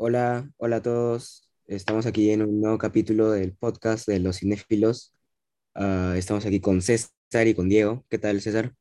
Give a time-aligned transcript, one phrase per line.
[0.00, 1.50] Hola, hola a todos.
[1.66, 5.12] Estamos aquí en un nuevo capítulo del podcast de los cinéfilos.
[5.74, 8.04] Ah, estamos aquí con César y con Diego.
[8.08, 8.72] ¿Qué tal, César?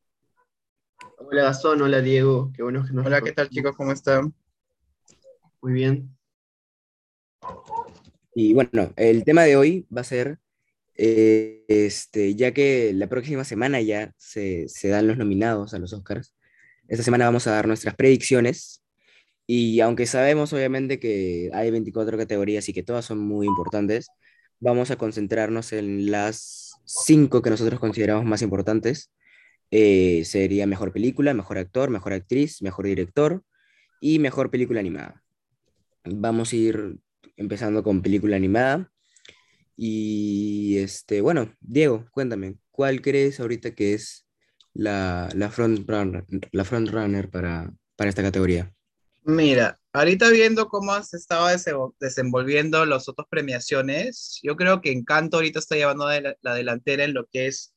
[1.18, 3.76] Hola Gastón, hola Diego, qué bueno que nos Hola, ¿qué tal chicos?
[3.76, 4.32] ¿Cómo están?
[5.60, 6.16] Muy bien.
[8.36, 10.38] Y bueno, el tema de hoy va a ser,
[10.94, 15.94] eh, este, ya que la próxima semana ya se, se dan los nominados a los
[15.94, 16.36] Oscars,
[16.88, 18.84] esta semana vamos a dar nuestras predicciones
[19.48, 24.08] y aunque sabemos obviamente que hay 24 categorías y que todas son muy importantes,
[24.60, 29.12] vamos a concentrarnos en las cinco que nosotros consideramos más importantes.
[29.72, 33.44] Eh, sería mejor película, mejor actor, mejor actriz, mejor director
[34.02, 35.24] y mejor película animada.
[36.04, 36.98] Vamos a ir
[37.38, 38.92] empezando con película animada.
[39.78, 44.28] Y este, bueno, Diego, cuéntame, ¿cuál crees ahorita que es
[44.74, 46.92] la, la front runner, la front
[47.32, 48.74] para, para esta categoría?
[49.30, 55.36] Mira, ahorita viendo cómo se estaba dese- desenvolviendo las otras premiaciones, yo creo que Encanto
[55.36, 56.08] ahorita está llevando
[56.42, 57.76] la delantera en lo que es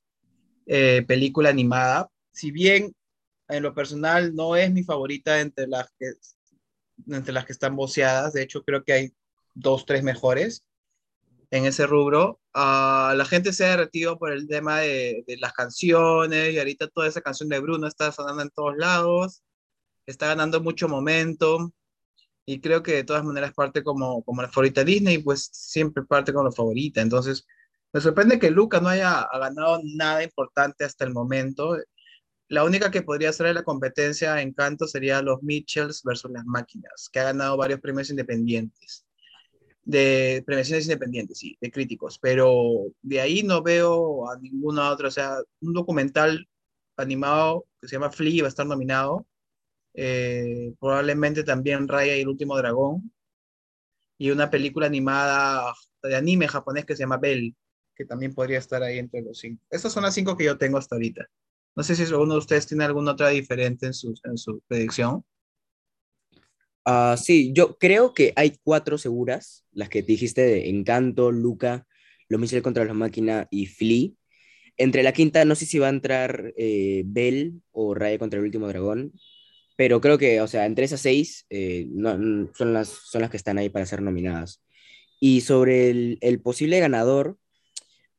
[0.66, 2.08] eh, película animada.
[2.32, 2.94] Si bien
[3.48, 6.12] en lo personal no es mi favorita entre las que,
[7.08, 9.12] entre las que están voceadas, de hecho creo que hay
[9.52, 10.64] dos, tres mejores
[11.50, 12.40] en ese rubro.
[12.54, 16.86] Ah, la gente se ha derretido por el tema de, de las canciones y ahorita
[16.86, 19.42] toda esa canción de Bruno está sonando en todos lados,
[20.06, 21.72] está ganando mucho momento
[22.46, 26.32] y creo que de todas maneras parte como, como la favorita Disney, pues siempre parte
[26.32, 27.00] como la favorita.
[27.00, 27.46] Entonces,
[27.92, 31.76] me sorprende que Luca no haya ha ganado nada importante hasta el momento.
[32.48, 37.08] La única que podría ser la competencia en canto sería los Mitchells versus las máquinas,
[37.12, 39.06] que ha ganado varios premios independientes
[39.90, 45.10] de premiaciones independientes, sí, de críticos, pero de ahí no veo a ninguna otra, o
[45.10, 46.48] sea, un documental
[46.96, 49.26] animado que se llama Flea va a estar nominado,
[49.94, 53.12] eh, probablemente también Raya y el último dragón,
[54.18, 57.56] y una película animada de anime japonés que se llama Bell,
[57.94, 59.62] que también podría estar ahí entre los cinco.
[59.70, 61.26] Estas son las cinco que yo tengo hasta ahorita.
[61.74, 65.24] No sé si alguno de ustedes tiene alguna otra diferente en su, en su predicción.
[66.84, 71.86] Ah, sí, yo creo que hay cuatro seguras, las que te dijiste de Encanto, Luca,
[72.28, 74.10] Los Misiles contra la Máquina y Flea.
[74.76, 77.04] Entre la quinta no sé si va a entrar eh,
[77.70, 79.12] o Raya contra el Último Dragón,
[79.80, 83.38] pero creo que, o sea, entre esas seis eh, no- son las, son las que
[83.38, 84.62] están ahí para ser nominadas.
[85.20, 87.38] Y sobre el, el posible ganador,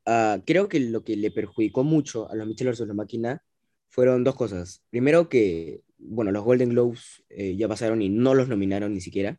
[0.04, 3.42] ah, creo que lo que le perjudicó mucho a los Misiles contra la Máquina
[3.90, 4.82] fueron dos cosas.
[4.90, 9.38] Primero que, bueno, los Golden Globes eh, ya pasaron y no los nominaron ni siquiera,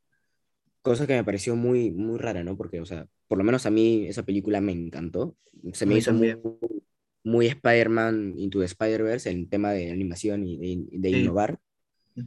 [0.82, 2.56] cosa que me pareció muy, muy rara, ¿no?
[2.56, 5.36] Porque, o sea, por lo menos a mí esa película me encantó.
[5.74, 6.58] Se me mí hizo muy, también.
[7.26, 11.16] muy Spider-Man Into the Spider-Verse en tema de animación y de, de Sí.
[11.18, 11.60] innovar.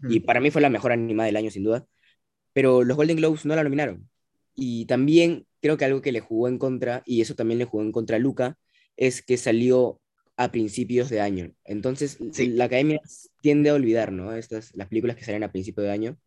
[0.09, 1.87] Y para mí fue la mejor animada del año, sin duda.
[2.53, 4.09] Pero los Golden Globes no la nominaron.
[4.55, 7.83] Y también creo que algo que le jugó en contra, y eso también le jugó
[7.83, 8.59] en contra a Luca,
[8.97, 10.01] es que salió
[10.37, 11.53] a principios de año.
[11.65, 12.49] Entonces, Sí.
[12.49, 13.01] la academia
[13.43, 14.35] tiende a olvidar, ¿no?
[14.35, 16.19] Estas, las películas que salen a principio de año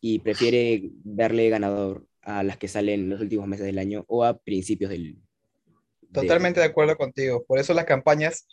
[0.00, 4.24] y prefiere darle ganador a las que salen en los últimos meses del año o
[4.24, 5.14] a principios del...
[5.14, 7.44] de- Totalmente de acuerdo contigo.
[7.46, 8.46] Por eso las campañas,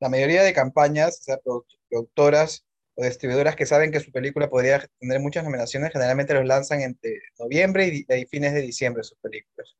[0.00, 2.64] la mayoría de campañas, o sea, produ- productoras
[2.98, 7.20] o distribuidoras que saben que su película podría tener muchas nominaciones, generalmente los lanzan entre
[7.38, 9.76] noviembre y, y fines de diciembre sus películas.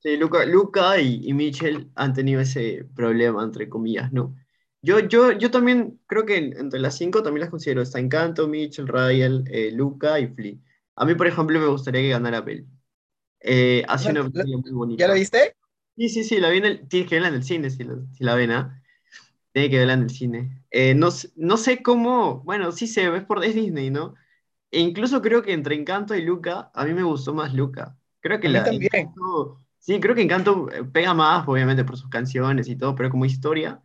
[0.00, 4.34] Sí, Luca, Luca y, y Mitchell han tenido ese problema, entre comillas, ¿no?
[4.80, 7.82] Yo, yo, yo también creo que en- entre las cinco también las considero.
[7.82, 10.54] Está Encanto, Mitchell, Ryan, eh, Luca y Flea.
[10.94, 12.66] A mí, por ejemplo, me gustaría que ganara Bell.
[13.40, 15.02] Eh, hace una ¿La- película muy bonita.
[15.02, 15.56] ¿Ya la viste?
[15.96, 16.88] Sí, sí, sí, la vi en el...
[16.88, 18.82] Tienes que verla en el cine si la, si la ven, ¿ah?
[19.58, 20.64] Tiene que verla en el cine.
[20.70, 22.40] Eh, no, no sé cómo...
[22.42, 24.14] Bueno, sí se ve, por es Disney, ¿no?
[24.70, 27.98] E incluso creo que entre Encanto y Luca, a mí me gustó más Luca.
[28.20, 28.90] Creo que A mí la, también.
[28.92, 33.10] Encanto- sí, creo que Encanto eh, pega más, obviamente, por sus canciones y todo, pero
[33.10, 33.82] como historia,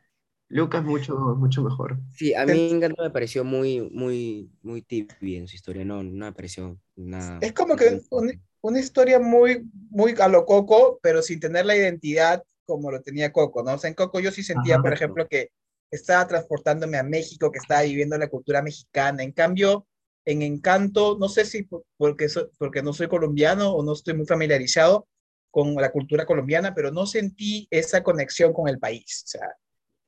[0.49, 1.99] Luca es mucho, mucho mejor.
[2.07, 6.25] Sí, a mí Encanto me pareció muy, muy, muy tibia en su historia, no, no
[6.25, 7.39] me pareció nada...
[7.39, 11.75] Es como que un- una historia muy, muy a lo Coco, pero sin tener la
[11.75, 13.73] identidad como lo tenía Coco, ¿no?
[13.73, 14.81] O sea, en Coco yo sí sentía, Ajá.
[14.81, 15.49] por ejemplo, que
[15.95, 19.23] estaba transportándome a México, que estaba viviendo la cultura mexicana.
[19.23, 19.87] En cambio,
[20.25, 24.13] en Encanto, no sé si por- porque, so- porque no soy colombiano o no estoy
[24.15, 25.07] muy familiarizado
[25.51, 29.23] con la cultura colombiana, pero no sentí esa conexión con el país.
[29.25, 29.49] O sea,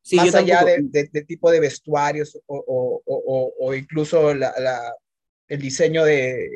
[0.02, 0.90] Sí, más allá de, tampoco.
[0.94, 4.94] de- de tipo de vestuarios o- o- o incluso la- la-
[5.48, 6.50] el diseño de,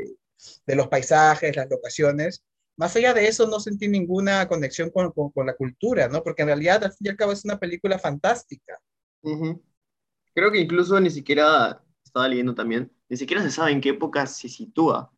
[0.66, 2.44] de los paisajes, las locaciones,
[2.78, 6.24] más allá de eso no sentí ninguna conexión con, con- con la cultura, ¿no?
[6.24, 8.80] Porque en realidad al fin y al cabo es una película fantástica.
[10.34, 14.26] Creo que incluso ni siquiera, estaba leyendo también, ni siquiera se sabe en qué época
[14.28, 15.12] se sitúa.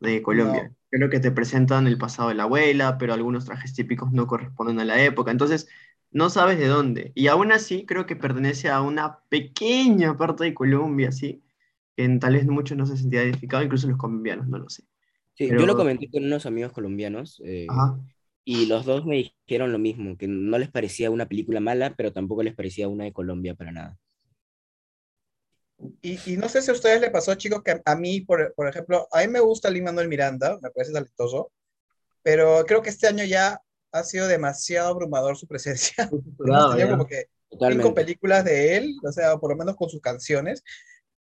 [0.00, 0.68] de Colombia.
[0.68, 0.76] No.
[0.90, 4.78] Creo que te presentan el pasado de la abuela, pero algunos trajes típicos no corresponden
[4.78, 5.32] a la época.
[5.32, 5.68] Entonces,
[6.12, 7.10] no sabes de dónde.
[7.16, 11.42] Y aún así, creo que pertenece a una pequeña parte de Colombia, ¿sí?
[11.96, 14.84] Que en- tal vez muchos no se sentían identificados, incluso los colombianos, no lo sé.
[15.34, 17.98] Sí, Pero- yo lo comenté con unos amigos colombianos eh, Ajá.
[18.50, 22.14] Y los dos me dijeron lo mismo, que no les parecía una película mala, pero
[22.14, 23.98] tampoco les parecía una de Colombia para nada.
[26.00, 28.66] Y, y no sé si a ustedes les pasó, chicos, que a, mí, por, por
[28.66, 31.52] ejemplo, a mí me gusta Lin Manuel Miranda, me parece talentoso,
[32.22, 33.60] pero creo que este año ya
[33.92, 36.08] ha sido demasiado abrumador su presencia.
[36.38, 36.88] Tenido ya.
[36.88, 37.92] como que cinco Totalmente.
[37.92, 40.64] películas de él, o sea, por lo menos con sus canciones.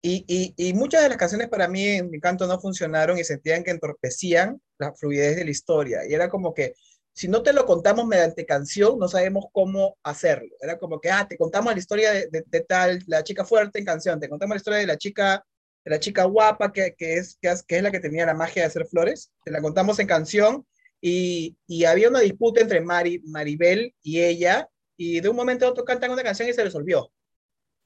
[0.00, 3.24] Y, y, y muchas de las canciones para mí en mi canto no funcionaron y
[3.24, 6.06] sentían que entorpecían la fluidez de la historia.
[6.08, 6.74] Y era como que
[7.12, 10.54] si no te lo contamos mediante canción, no sabemos cómo hacerlo.
[10.60, 13.78] Era como que, ah, te contamos la historia de, de, de tal, la chica fuerte
[13.78, 15.44] en canción, te contamos la historia de la chica,
[15.84, 18.68] de la chica guapa que, que, es, que, es, la que tenía la magia de
[18.68, 20.66] hacer flores, te la contamos en canción
[21.00, 25.70] y, y había una disputa entre Mari, Maribel y ella y de un momento a
[25.70, 27.10] otro cantan una canción y se resolvió.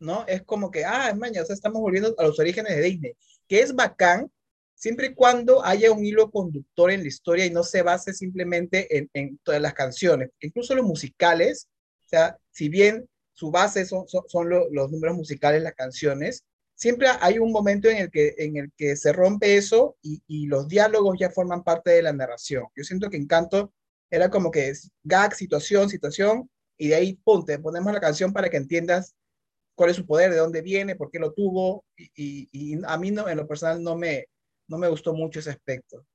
[0.01, 0.25] ¿no?
[0.27, 3.17] Es como que, ah, es maña, o sea, estamos volviendo a los orígenes de Disney,
[3.49, 4.31] que es bacán
[4.75, 9.09] siempre y cuando haya un hilo conductor en la historia y no se base simplemente
[9.13, 10.31] en, todas las canciones.
[10.41, 11.69] Incluso los musicales,
[12.05, 16.45] o sea, si bien su base son, son, son lo, los números musicales, las canciones,
[16.75, 20.69] siempre hay un momento en el que, en el que se rompe eso y, los
[20.69, 22.65] diálogos ya forman parte de la narración.
[22.77, 23.73] Yo siento que Encanto
[24.11, 28.33] era como que es gag, situación, situación, y de ahí, pum, te ponemos la canción
[28.33, 29.15] para que entiendas
[29.75, 33.11] cuál es su poder, de dónde viene, por qué lo tuvo, y, y a mí
[33.11, 34.27] no, en lo personal no me,
[34.69, 36.07] no me gustó mucho ese aspecto.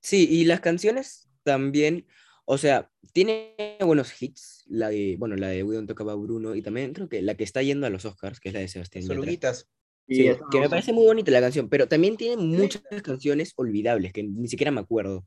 [0.00, 2.06] Sí, y las canciones también,
[2.44, 6.54] o sea, tiene buenos hits, la de, bueno, la de We Don't Talk About Bruno,
[6.54, 8.68] y también creo que la que está yendo a los Oscars, que es la de
[8.68, 9.04] Sebastián.
[9.04, 9.68] Soluguitas.
[10.08, 14.22] Sí, que me parece muy bonita la canción, pero también tiene muchas canciones olvidables que
[14.22, 15.26] ni siquiera me acuerdo,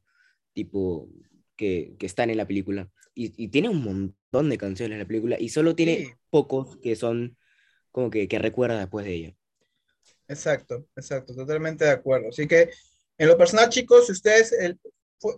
[0.53, 1.07] tipo,
[1.56, 2.89] que, que están en la película.
[3.13, 6.12] Y, y, tiene un montón de canciones en la película y solo tiene sí.
[6.31, 7.38] pocos que son
[7.92, 9.36] como que, que recuerda después de ella.
[10.31, 12.29] Exacto, exacto, totalmente de acuerdo.
[12.29, 12.71] Así que,
[13.17, 14.79] en lo personal, chicos, si ustedes, el,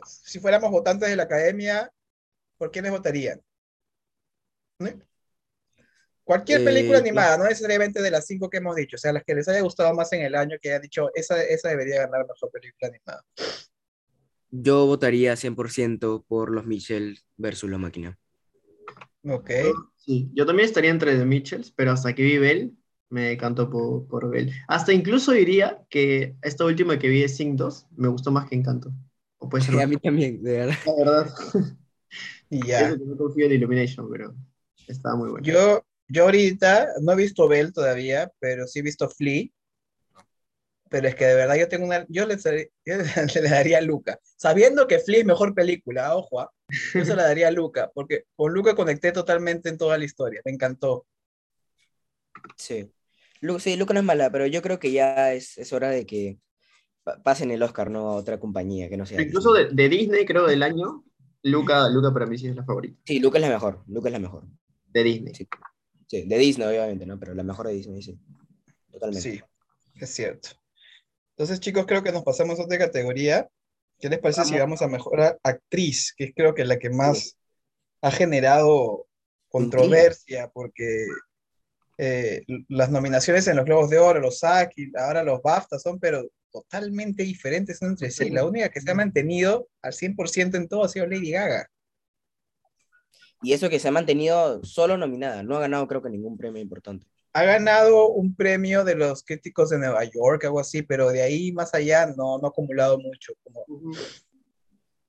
[0.05, 1.91] si fuéramos votantes de la academia,
[2.59, 3.41] ¿por quiénes votarían?
[4.81, 4.95] ¿Eh?
[6.23, 9.23] Cualquier eh, película animada, no necesariamente de las cinco que hemos dicho, o sea, las
[9.23, 12.27] que les haya gustado más en el año, que hayan dicho, esa, esa debería ganar
[12.27, 13.25] mejor película animada.
[14.51, 18.19] Yo votaría 100% por los Mitchell versus la máquina.
[19.23, 19.49] Ok.
[19.97, 22.77] Sí, yo también estaría entre The Mitchells, pero hasta que vi Bell,
[23.13, 24.51] me decanto por, por Bell.
[24.67, 28.55] Hasta incluso diría que esta última que vi de Sing 2 me gustó más que
[28.55, 28.91] Encanto.
[29.37, 30.75] O puede ser sí, a mí también, de verdad.
[30.85, 31.33] La verdad.
[32.49, 32.89] y ya.
[32.89, 34.35] Eso que no confío en Illumination, pero
[34.87, 35.45] estaba muy bueno.
[35.45, 39.47] Yo, yo ahorita no he visto Bell todavía, pero sí he visto Flea
[40.93, 44.19] pero es que de verdad yo tengo una, yo le, yo le daría a Luca,
[44.35, 46.45] sabiendo que Flea es mejor película, ojo, ¿eh?
[46.93, 50.41] yo se la daría a Luca, porque con Luca conecté totalmente en toda la historia,
[50.45, 51.07] me encantó.
[52.57, 52.91] Sí,
[53.43, 56.05] Lu sí, Luca no es mala, pero yo creo que ya es, es hora de
[56.05, 56.39] que
[57.25, 58.11] pasen el Oscar, ¿no?
[58.11, 59.21] A otra compañía, que no sea.
[59.21, 61.03] Incluso de, de, Disney, creo, del año,
[61.41, 63.01] Luca, Luca para mí sí es la favorita.
[63.03, 64.45] Sí, Luca es la mejor, Luca es la mejor.
[64.85, 65.35] De Disney.
[65.35, 65.45] Sí,
[66.07, 67.19] sí de Disney, obviamente, ¿no?
[67.19, 68.17] Pero la mejor de Disney, sí.
[68.89, 69.29] Totalmente.
[69.29, 69.41] Sí,
[69.95, 70.49] es cierto.
[71.31, 73.49] Entonces, chicos, creo que nos pasamos a otra categoría.
[73.99, 74.53] ¿Qué les parece vamos.
[74.53, 76.13] si vamos a mejor actriz?
[76.15, 77.31] Que es creo que la que más sí.
[78.03, 79.05] ha generado
[79.49, 81.07] controversia, porque
[82.03, 85.99] eh, las nominaciones en los Globos de Oro, los SAC y ahora los BAFTA son,
[85.99, 88.29] pero totalmente diferentes entre sí.
[88.29, 91.67] La única que se ha mantenido al 100% en todo ha sido Lady Gaga.
[93.41, 96.61] Y eso que se ha mantenido solo nominada, no ha ganado creo que ningún premio
[96.61, 101.23] importante ha ganado un premio de los críticos de Nueva York, algo así, pero de
[101.23, 103.33] ahí más allá no, no ha acumulado mucho.
[103.43, 103.65] Como...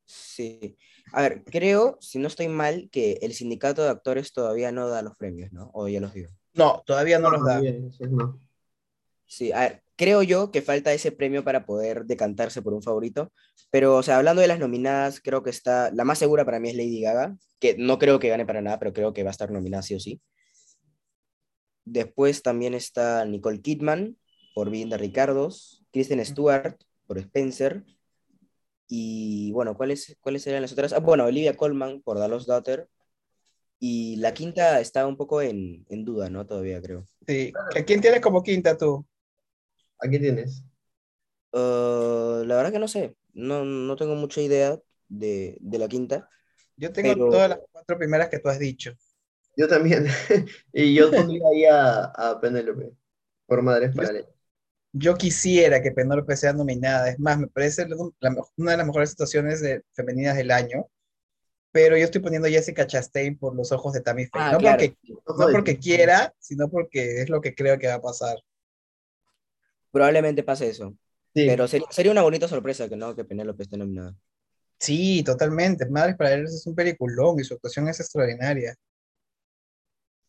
[0.07, 0.77] Sí.
[1.13, 5.03] A ver, creo, si no estoy mal, que el sindicato de actores todavía no da
[5.03, 5.71] los premios, ¿no?
[5.75, 6.31] O ya los dio.
[6.55, 7.61] No, todavía no, no los da.
[8.09, 8.41] No.
[9.27, 13.33] Sí, a ver, creo yo que falta ese premio para poder decantarse por un favorito,
[13.71, 16.71] pero, o sea, hablando de las nominadas, creo que está, la más segura para mí
[16.71, 19.33] es Lady Gaga, que no creo que gane para nada, pero creo que va a
[19.33, 20.21] estar nominada sí o sí.
[21.85, 24.17] Después también está Nicole Kidman
[24.55, 27.85] por Bien de Ricardos, Kristen Stewart por Spencer,
[28.87, 30.93] y bueno, ¿cuáles, ¿cuáles eran las otras?
[30.93, 32.89] Ah, bueno, Olivia Colman por Lost Daughter,
[33.87, 36.47] y la quinta está un poco en, en duda, ¿no?
[36.47, 37.05] Todavía creo.
[37.27, 37.53] Sí.
[37.77, 39.07] ¿A quién tienes como quinta tú?
[39.99, 40.65] ¿A quién tienes?
[41.53, 46.29] Uh, la verdad que no sé, no, no tengo mucha idea de, de la quinta.
[46.77, 47.29] Yo tengo pero...
[47.29, 48.93] todas las cuatro primeras que tú has dicho.
[49.57, 50.07] Yo también.
[50.73, 52.93] y yo pondría ahí a, a Penélope,
[53.47, 54.31] por Madres Paralelas.
[54.93, 57.11] yo quisiera que Penélope sea nominada.
[57.11, 57.97] Es más, me parece la-
[58.57, 60.87] una de las mejores situaciones de, femeninas del año.
[61.75, 64.45] Pero yo estoy poniendo Jessica Chastain por los ojos de Tammy Faye.
[64.45, 64.77] Ah, no, claro.
[64.79, 68.37] porque, no porque quiera, sino porque es lo que creo que va a pasar.
[69.91, 70.95] Probablemente pase eso.
[71.35, 71.47] Sí.
[71.49, 74.15] Pero sería, sería una bonita sorpresa que no, que Penélope esté nominada.
[74.79, 75.85] Sí, totalmente.
[75.87, 78.77] Madres para él es un peliculón y su actuación es extraordinaria.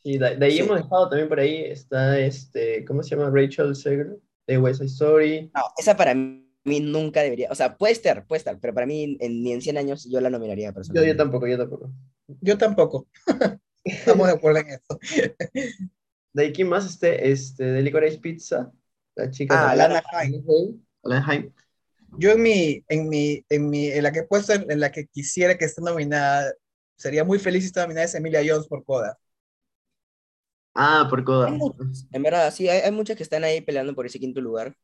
[0.02, 0.60] Sí, de, de ahí Sí.
[0.62, 3.30] hemos dejado también por ahí, está este, ¿cómo se llama?
[3.32, 5.52] Rachel Zegler, de West Side Story.
[5.54, 9.18] No, esa para mí nunca debería, o sea, puede estar, puede estar, pero para mí
[9.20, 11.14] en- ni en 100 años yo la nominaría Yo, personalmente.
[11.14, 11.92] yo tampoco, yo tampoco.
[12.42, 13.08] Yo tampoco.
[13.84, 15.00] Estamos de acuerdo en esto.
[16.34, 18.72] De ahí, ¿quién más este, este, de Licorice Pizza?
[19.16, 19.70] La chica.
[19.72, 19.76] Ah.
[19.76, 20.44] Lana Haim.
[21.04, 21.54] Lana Haim.
[22.18, 24.92] Yo en mi, en mi, en mi, en la que he puesto, en, en la
[24.92, 26.52] que quisiera que esté nominada,
[26.98, 29.18] sería muy feliz si está nominada es Emilia Jones por Coda.
[30.74, 31.50] Ah, por Coda.
[32.12, 34.76] En verdad, sí, hay, hay muchas que están ahí peleando por ese quinto lugar.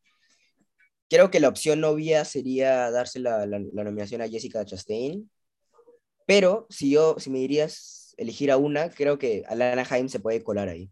[1.12, 5.30] Creo que la opción obvia sería darse la, la- la nominación a Jessica Chastain,
[6.26, 10.42] pero si yo, si me dirías elegir a una, creo que Alana Haim se puede
[10.42, 10.90] colar ahí.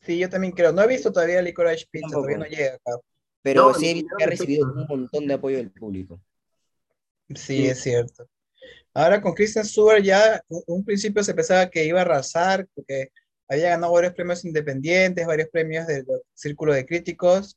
[0.00, 0.72] Sí, yo también creo.
[0.72, 2.26] No he visto todavía Licorice Pizza, Tampoco.
[2.26, 2.98] todavía no llega acá.
[3.42, 6.20] Pero No, sí he visto que ha recibido un montón de apoyo del público.
[7.28, 7.66] Sí, Sí.
[7.68, 8.28] es cierto.
[8.92, 13.10] Ahora con Kristen Stewart ya un, un principio se pensaba que iba a arrasar porque
[13.46, 17.56] había ganado varios premios independientes, varios premios del Círculo de Críticos.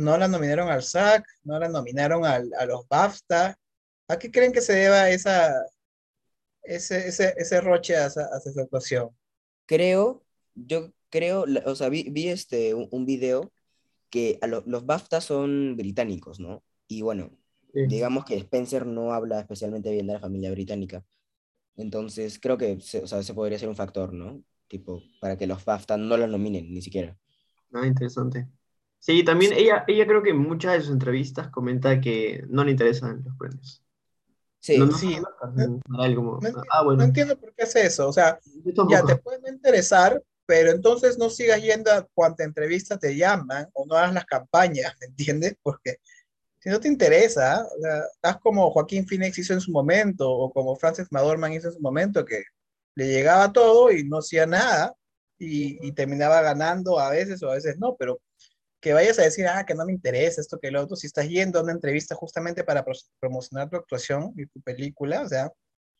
[0.00, 3.54] No la nominaron al SAG, no la nominaron al- a los BAFTA.
[4.08, 5.52] ¿A qué creen que se deba esa,
[6.62, 9.10] ese, ese, ese roche hacia, hacia su actuación?
[9.66, 13.52] Creo, yo creo, la- o sea, vi, vi este, un, un video
[14.08, 16.64] que a lo- los BAFTA son británicos, ¿no?
[16.88, 17.30] Y bueno,
[17.74, 17.86] Sí.
[17.86, 21.04] digamos que Spencer no habla especialmente bien de la familia británica.
[21.76, 24.42] Entonces, creo que se, o sea, ese podría ser un factor, ¿no?
[24.66, 27.16] Tipo, para que los BAFTA no lo nominen, ni siquiera.
[27.74, 28.48] Ah, interesante.
[29.00, 32.72] Sí, también ella, ella creo que en muchas de sus entrevistas comenta que no le
[32.72, 33.82] interesan los premios.
[34.60, 35.18] Sí, No, no Sí.
[35.18, 35.32] No
[36.70, 38.06] ah, bueno, no entiendo por qué hace eso.
[38.06, 38.38] O sea,
[38.90, 43.68] ya te puede no interesar, pero entonces no sigas yendo a cuanta entrevista te llaman
[43.72, 45.56] o no hagas las campañas, ¿me entiendes?
[45.62, 45.96] Porque
[46.58, 50.52] si no te interesa, o sea, haz como Joaquín Phoenix hizo en su momento o
[50.52, 52.42] como Frances McDormand hizo en su momento, que
[52.96, 54.94] le llegaba todo y no hacía nada
[55.38, 58.20] y, y terminaba ganando a veces o a veces no, pero
[58.80, 61.28] que vayas a decir, ah, que no me interesa esto que lo otro, si estás
[61.28, 65.52] yendo a una entrevista justamente para pro- promocionar tu actuación y tu película, o sea,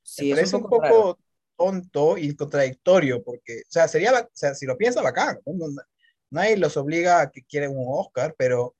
[0.02, 1.18] sí, me es parece un un poco raro.
[1.56, 5.68] tonto y contradictorio, porque, o sea, sería, o sea, si lo piensa, bacán, ¿no?
[5.68, 5.82] No-
[6.30, 8.74] nadie los obliga a que quieran un Oscar, pero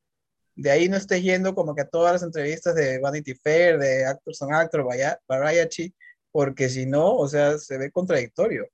[0.54, 4.06] de ahí no estés yendo como que a todas las entrevistas de Vanity Fair, de
[4.06, 5.92] Actors on Actor, vaya- Variety,
[6.32, 8.66] porque si no, o sea, se ve contradictorio.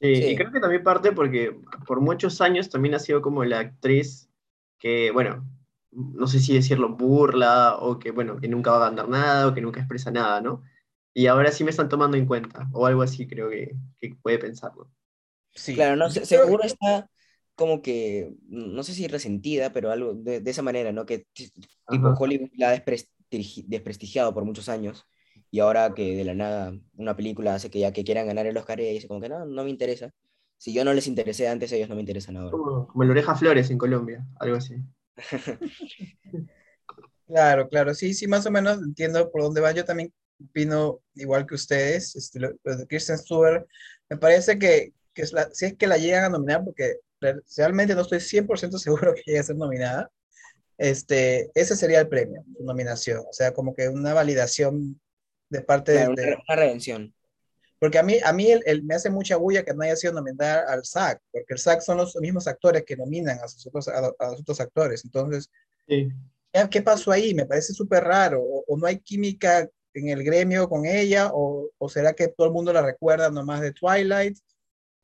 [0.00, 0.24] Sí, Sí.
[0.30, 1.56] y creo que también parte porque
[1.86, 4.28] por muchos años también ha sido como la actriz
[4.82, 5.46] que, bueno,
[5.92, 9.54] no sé si decirlo burla o que, bueno, que nunca va a ganar nada o
[9.54, 10.64] que nunca expresa nada, ¿no?
[11.14, 14.40] Y ahora sí me están tomando en cuenta, o algo así creo que, que puede
[14.40, 14.90] pensarlo.
[15.54, 15.74] Sí.
[15.74, 17.08] Claro, no, se- seguro está
[17.54, 21.06] como que, no sé si resentida, pero algo de, de esa manera, ¿no?
[21.06, 21.26] Que
[21.88, 22.16] tipo Ajá.
[22.18, 25.06] Hollywood la ha desprestigi- desprestigiado por muchos años
[25.50, 28.56] y ahora que de la nada una película hace que ya que quieran ganar el
[28.56, 30.10] Oscar ella dice como que no, no me interesa.
[30.62, 32.52] Si yo no les interesé antes, ellos no me interesan ahora.
[32.52, 34.76] Como, como el Oreja Flores en Colombia, algo así.
[37.26, 39.72] Claro, claro, sí, sí, más o menos entiendo por dónde va.
[39.72, 43.66] Yo también opino igual que ustedes, este, lo, lo de Kristen Stewart.
[44.08, 47.40] Me parece que, que es la- si es que la llegan a nominar, porque re-
[47.56, 50.10] realmente no estoy 100% seguro que llegue a ser nominada,
[50.78, 53.20] este, ese sería el premio, su nominación.
[53.28, 55.00] O sea, como que una validación
[55.48, 56.22] de parte Claro, de...
[56.26, 57.14] una, una redención.
[57.82, 60.12] Porque a mí, a mí el, el- me hace mucha bulla que no haya sido
[60.12, 63.88] nominada al SAG, porque el SAG son los mismos actores que nominan a, sus otros,
[63.88, 65.04] a, otros actores.
[65.04, 65.50] Entonces,
[65.88, 66.08] Sí.
[66.52, 67.34] ¿qué- ¿qué pasó ahí?
[67.34, 68.40] Me parece súper raro.
[68.40, 72.46] O, o no hay química en el gremio con ella, o, o será que todo
[72.46, 74.38] el mundo la recuerda nomás de Twilight,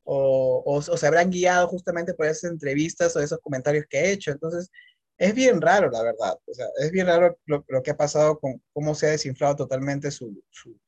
[0.05, 4.31] o, o, se habrán guiado justamente por esas entrevistas o esos comentarios que ha hecho.
[4.31, 4.69] Entonces,
[5.17, 6.39] es bien raro, la verdad.
[6.47, 9.57] O sea, es bien raro lo, lo que ha pasado con cómo se ha desinflado
[9.57, 10.79] totalmente su, su,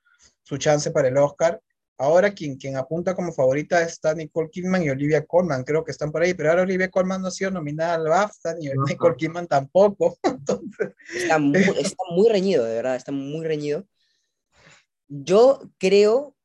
[0.41, 1.61] su chance para el Oscar.
[2.01, 6.11] Ahora quien, quien apunta como favorita está Nicole Kidman y Olivia Colman, creo que están
[6.11, 8.69] por ahí, pero ahora Olivia Colman no ha sido nominada al BAFTA, ni.
[8.87, 10.17] Nicole Kidman tampoco.
[10.23, 13.85] Entonces, Está muy, está muy reñido, de verdad, está muy reñido.
[15.09, 16.35] Yo creo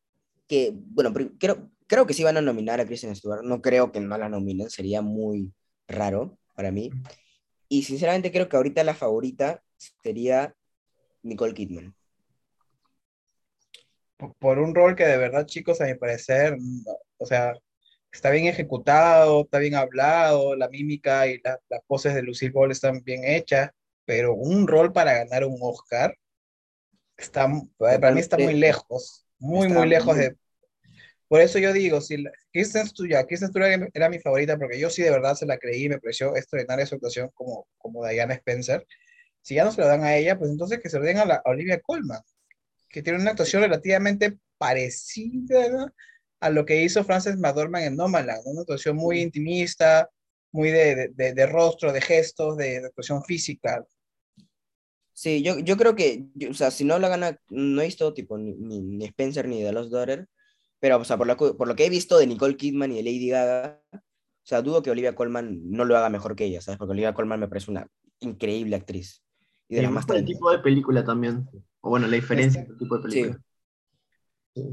[0.47, 3.43] que, bueno, creo, creo que sí van a nominar a Kristen Stewart.
[3.43, 5.55] No creo que no la nominen, sería muy
[5.89, 6.91] raro para mí.
[7.71, 9.63] Y sinceramente creo que ahorita la favorita
[10.03, 10.55] sería
[11.23, 11.96] Nicole Kidman.
[14.39, 17.55] Por un rol que de verdad, chicos, a mi parecer, no, o sea,
[18.13, 22.71] está bien ejecutado, está bien hablado, la mímica y la- las poses de Lucille Ball
[22.73, 23.71] están bien hechas,
[24.05, 26.15] pero un rol para ganar un Oscar
[27.17, 30.37] está, para mí está muy lejos, muy, Está muy lejos de...
[31.29, 34.79] Por eso yo digo, si la- Kristen Stewart, Kristen Stewart era- era mi favorita porque
[34.79, 38.35] yo sí de verdad se la creí, me pareció extraordinaria su actuación como, como Diana
[38.35, 38.87] Spencer.
[39.43, 41.25] Si ya no se lo dan a ella, pues entonces que se lo den a,
[41.25, 42.21] la, a Olivia Colman,
[42.97, 45.93] que tiene una actuación relativamente parecida ¿no?
[46.41, 48.53] a lo que hizo Frances McDormand en Nomadland, ¿no?
[48.53, 50.09] una actuación muy intimista,
[50.51, 53.85] muy de, de, de- de rostro, de gestos, de, de actuación física.
[55.13, 58.15] Sí, yo, yo creo que, yo- o sea, si no la gana, no he visto
[58.15, 60.27] tipo ni, ni, Spencer ni The Lost Daughter,
[60.81, 62.97] pero o sea, por lo, que- por lo que he visto de Nicole Kidman y
[62.97, 63.99] de Lady Gaga, o
[64.43, 66.79] sea, dudo que Olivia Colman no lo haga mejor que ella, ¿sabes?
[66.79, 67.87] Porque Olivia Colman me parece una
[68.21, 69.23] increíble actriz.
[69.69, 71.47] Y de Y las más el tipo de película también.
[71.87, 73.09] O bueno, la diferencia del tipo de Sí.
[73.23, 73.41] película.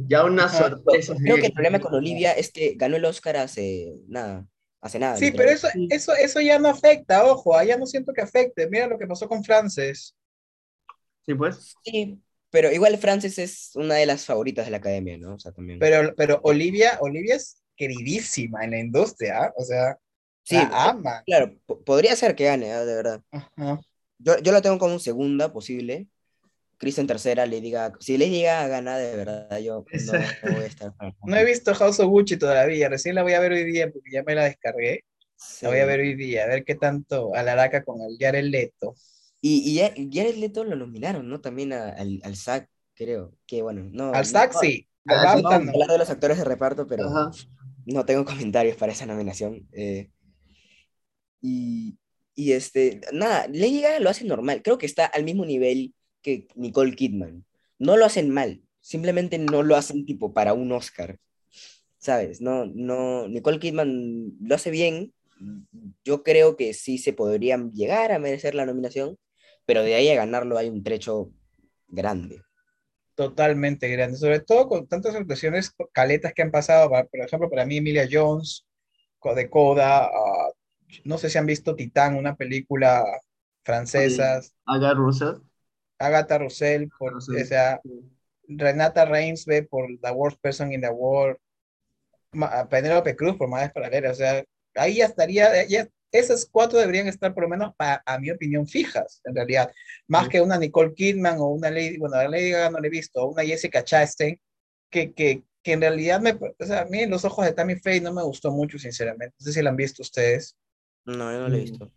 [0.08, 0.70] Ya una Ajá.
[0.70, 1.14] sorpresa.
[1.22, 4.48] Creo que el problema con Olivia es que ganó el Oscar hace nada,
[4.82, 5.18] hace nada.
[5.18, 8.68] Sí, pero eso, eso, eso ya no afecta, ojo, allá no siento que afecte.
[8.70, 10.16] Mira lo que pasó con Frances.
[11.26, 11.76] Sí, pues.
[11.84, 15.36] Sí, pero igual Frances es una de las favoritas de la academia, ¿no?
[15.36, 15.80] O sea, también.
[15.80, 19.54] Pero, pero Olivia, Olivia es queridísima en la industria, ¿ah?
[19.58, 19.98] o sea,
[20.44, 21.24] sí, la ama.
[21.26, 22.86] claro, po- podría ser que gane, ¿ah?
[22.86, 23.22] de verdad.
[23.32, 23.82] Ajá.
[24.20, 26.08] Yo, yo la tengo como segunda posible.
[26.84, 27.96] Kristen tercera, Lady Gaga.
[28.00, 30.94] Si Lady Gaga gana, de verdad, yo Esa- no voy a estar.
[31.26, 34.12] No he visto House of Gucci todavía, recién la voy a ver hoy día porque
[34.12, 35.06] ya me la descargué.
[35.36, 35.66] Sí.
[35.66, 38.96] La voy a ver hoy día, a ver qué tanto alaraca con el Jared Leto.
[39.42, 41.42] Y, y ya- Jared Leto lo nominaron, ¿no?
[41.42, 43.34] También a- al, al SAG, creo.
[43.48, 44.14] Que bueno, no.
[44.14, 45.50] Al SAG no- sí, al No, vamos no.
[45.50, 47.32] a hablar de los actores de reparto, pero Ajá.
[47.86, 49.68] no tengo comentarios para esa nominación.
[49.74, 50.10] eh.
[51.42, 51.98] y,
[52.36, 54.62] y este, nada, Lady Gaga lo hace normal.
[54.64, 57.46] Creo que está al mismo nivel que Nicole Kidman.
[57.80, 61.20] No lo hacen mal, simplemente no lo hacen tipo para un Oscar.
[61.98, 62.42] ¿Sabes?
[62.42, 65.14] No, no, Nicole Kidman lo hace bien.
[66.04, 69.18] Yo creo que sí se podrían llegar a merecer la nominación,
[69.66, 71.32] pero de ahí a ganarlo hay un trecho
[71.88, 72.42] grande.
[73.16, 77.64] Totalmente grande, sobre todo con tantas actuaciones caletas que han pasado, pa- por ejemplo, para
[77.66, 78.66] mí Emilia Jones,
[79.36, 80.50] de Coda, ah,
[81.06, 83.04] no sé si han visto Titán, una película
[83.64, 85.42] francesa, Haga Russell.
[86.00, 87.42] Agatha Russell, por, Russell.
[87.42, 87.82] o sea,
[88.48, 91.38] Renata Reinsve por The Worst Person in the World,
[92.70, 94.44] Penélope Cruz por Madres Paralelas, o sea,
[94.76, 98.68] ahí ya estaría, ya, esas cuatro deberían estar por lo menos, pa- a mi opinión,
[98.68, 99.72] fijas, en realidad,
[100.08, 100.32] más Sí.
[100.32, 103.22] que una Nicole Kidman o una Lady, bueno, a Lady Gaga no la he visto,
[103.24, 104.40] o una Jessica Chastain,
[104.90, 107.76] que, que, que en realidad, me, o sea, a mí en los ojos de Tammy
[107.76, 110.56] Faye no me gustó mucho, sinceramente, no sé si la han visto ustedes,
[111.06, 111.62] No, yo no lo he Mm.
[111.64, 111.92] visto.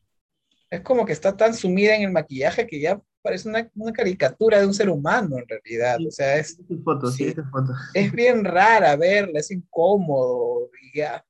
[0.70, 4.60] es como que está tan sumida en el maquillaje que ya parece una, una caricatura
[4.60, 7.72] de un ser humano, en realidad, o sea, es Sí, fotos, sí, foto.
[7.94, 11.24] es bien rara verla, es incómodo, y ya,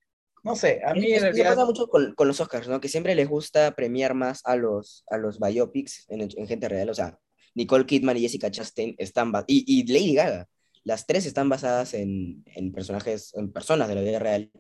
[0.45, 2.81] no sé, a mí en Eso- eso realidad, pasa mucho con, con los Oscars, ¿no?
[2.81, 6.89] Que siempre les gusta premiar más a los, a los biopics en, en gente real.
[6.91, 7.19] O sea,
[7.55, 9.33] Nicole Kidman y Jessica Chastain están...
[9.49, 10.49] Y, y Lady Gaga.
[10.85, 14.51] Las tres están basadas en, en personajes, en personas de la vida real.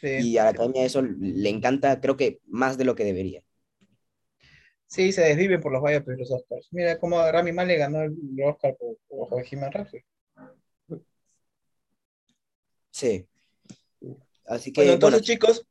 [0.00, 3.42] sí, Y a la academia eso le encanta, creo que más de lo que debería.
[4.86, 6.68] Sí, se desviven por los biopics de los Oscars.
[6.70, 10.04] Mira cómo Rami Malek ganó el Oscar por, por Rhapsody.
[12.90, 13.26] Sí.
[14.46, 15.66] Así que, Bueno, entonces, bueno, chicos,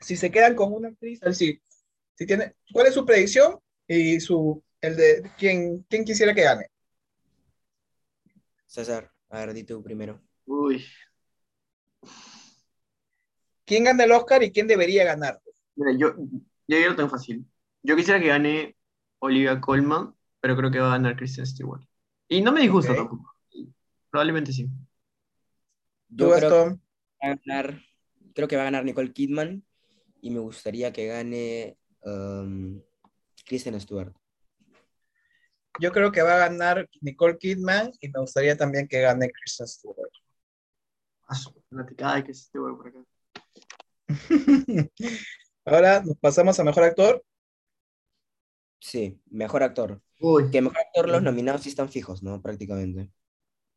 [0.00, 1.60] si se quedan con una actriz, al sí,
[2.14, 3.58] si tiene, ¿cuál es su predicción?
[3.86, 6.66] Y su, el de quién, quién quisiera que gane.
[8.66, 10.20] César, a ver, di tú primero.
[10.46, 10.84] Uy.
[13.64, 15.40] ¿Quién gana el Oscar y quién debería ganar?
[15.74, 16.14] Mira, yo,
[16.66, 17.46] yo ya lo tengo fácil.
[17.88, 18.76] Yo quisiera que gane
[19.18, 21.82] Olivia Colman, pero creo que va a ganar Kristen Stewart.
[22.28, 23.34] Y no me disgusta tampoco.
[24.10, 24.68] Probablemente sí.
[26.10, 26.82] Yo creo Gastón.
[27.24, 27.82] va a ganar,
[28.34, 29.64] creo que va a ganar Nicole Kidman
[30.20, 32.78] y me gustaría que gane um,
[33.46, 34.12] Kristen Stewart.
[35.80, 39.66] Yo creo que va a ganar Nicole Kidman y me gustaría también que gane Kristen
[39.66, 40.12] Stewart.
[41.26, 42.98] A su platicada que Stewart por acá.
[45.64, 47.24] Ahora nos pasamos a mejor actor.
[48.80, 50.00] Sí, mejor actor.
[50.20, 50.50] Uy.
[50.50, 52.40] Que mejor actor los nominados sí están fijos, ¿no?
[52.40, 53.10] Prácticamente.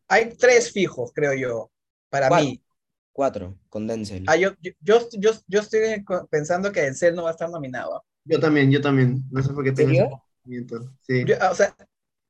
[0.08, 1.72] Hay tres fijos, creo yo,
[2.10, 2.62] para mí.
[3.14, 4.24] Cuatro, con Denzel.
[4.28, 8.04] Ah, yo, yo, yo, yo, yo estoy pensando que Denzel no va a estar nominado.
[8.24, 9.24] Yo también, yo también.
[9.32, 10.24] No sé por qué tengo.
[11.02, 11.26] Sí.
[11.26, 11.76] Yo, ah, o sea,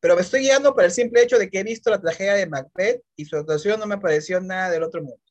[0.01, 2.47] pero me estoy guiando por el simple hecho de que he visto la tragedia de
[2.47, 5.21] Macbeth y su actuación no me pareció nada del otro mundo.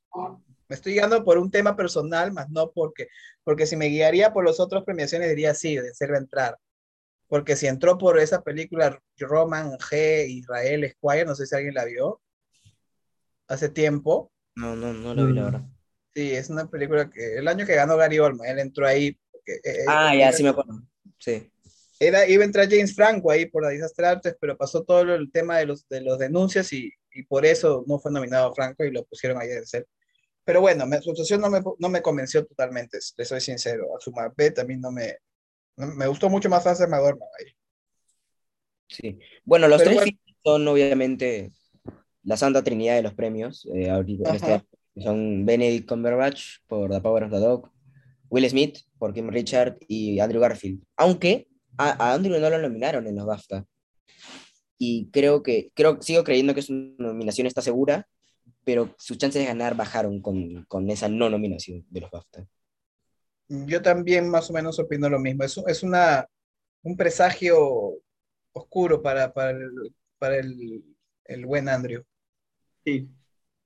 [0.69, 3.09] Me estoy guiando por un tema personal, más no porque,
[3.43, 6.59] porque si me guiaría por los otros premiaciones diría sí, Denzel va a entrar.
[7.31, 10.27] Porque si entró por esa película Roman G.
[10.29, 12.21] Israel Squire, no sé si alguien la vio,
[13.47, 15.45] hace tiempo, No, no, no lo vi, la Mm.
[15.45, 15.63] verdad.
[16.13, 19.17] Sí, es una película que el año que ganó Gary Oldman, él entró ahí.
[19.31, 20.83] porque, eh, Ah, eh, ya, era- sí me acuerdo.
[21.19, 21.51] Sí.
[22.01, 25.31] era, iba a entrar James Franco ahí por la Disaster Artes, pero pasó todo el
[25.31, 28.91] tema de los, de los denuncias y, y por eso no fue nominado Franco y
[28.91, 29.87] lo pusieron ahí de ser.
[30.45, 33.87] Pero bueno, me, su actuación no me, no me convenció totalmente, le soy sincero.
[33.97, 34.13] A su
[34.67, 35.19] mí no me,
[35.87, 37.53] me gustó mucho más Frances McDormand ahí.
[38.89, 39.19] Sí.
[39.45, 40.19] Bueno, los Pero tres bueno.
[40.45, 41.53] son obviamente
[42.23, 43.67] la santa trinidad de los premios.
[43.75, 44.63] eh, ahorita, en este
[44.97, 47.71] son Benedict Cumberbatch por The Power of the Dog,
[48.29, 50.83] Will Smith por Kim Richard y Andrew Garfield.
[50.97, 53.65] Aunque a, a Andrew no lo nominaron en los BAFTA.
[54.79, 58.09] Y creo que, creo, sigo creyendo que su nominación está segura,
[58.65, 62.47] pero sus chances de ganar bajaron con, con esa no nominación de los BAFTA.
[63.51, 65.45] Yo también más o menos opino lo mismo.
[65.45, 66.27] Es, un- es una,
[66.83, 67.99] un presagio
[68.53, 70.85] oscuro para, para, el, para el,
[71.25, 72.03] el buen Andrew.
[72.85, 73.09] Sí.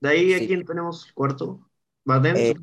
[0.01, 0.47] De ahí, ¿a Sí.
[0.49, 1.69] quién tenemos cuarto?
[2.37, 2.55] Eh,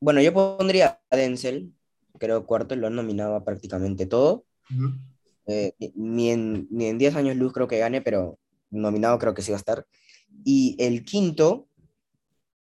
[0.00, 1.74] Bueno, yo pondría a Denzel,
[2.18, 4.44] creo cuarto, lo han nominado a prácticamente todo.
[5.46, 8.38] Eh, ni en, ni en 10 años luz creo que gane, pero
[8.70, 9.86] nominado creo que sí va a estar.
[10.44, 11.68] Y el quinto,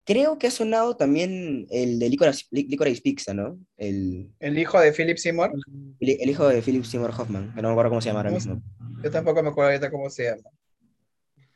[0.04, 3.58] creo que ha sonado también el de Licorice, Licorice Pizza, ¿no?
[3.76, 5.52] El, El hijo de Philip Seymour,
[6.00, 8.30] el, el hijo de Philip Seymour Hoffman, que no me acuerdo cómo se llama ahora
[8.30, 8.62] No mismo.
[9.02, 10.50] yo tampoco me acuerdo ahorita cómo se llama.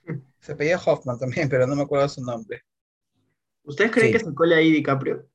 [0.40, 2.62] Se pedía Hoffman también, pero no me acuerdo su nombre.
[3.64, 4.12] ¿Ustedes creen Sí.
[4.18, 5.28] que se cole ahí DiCaprio?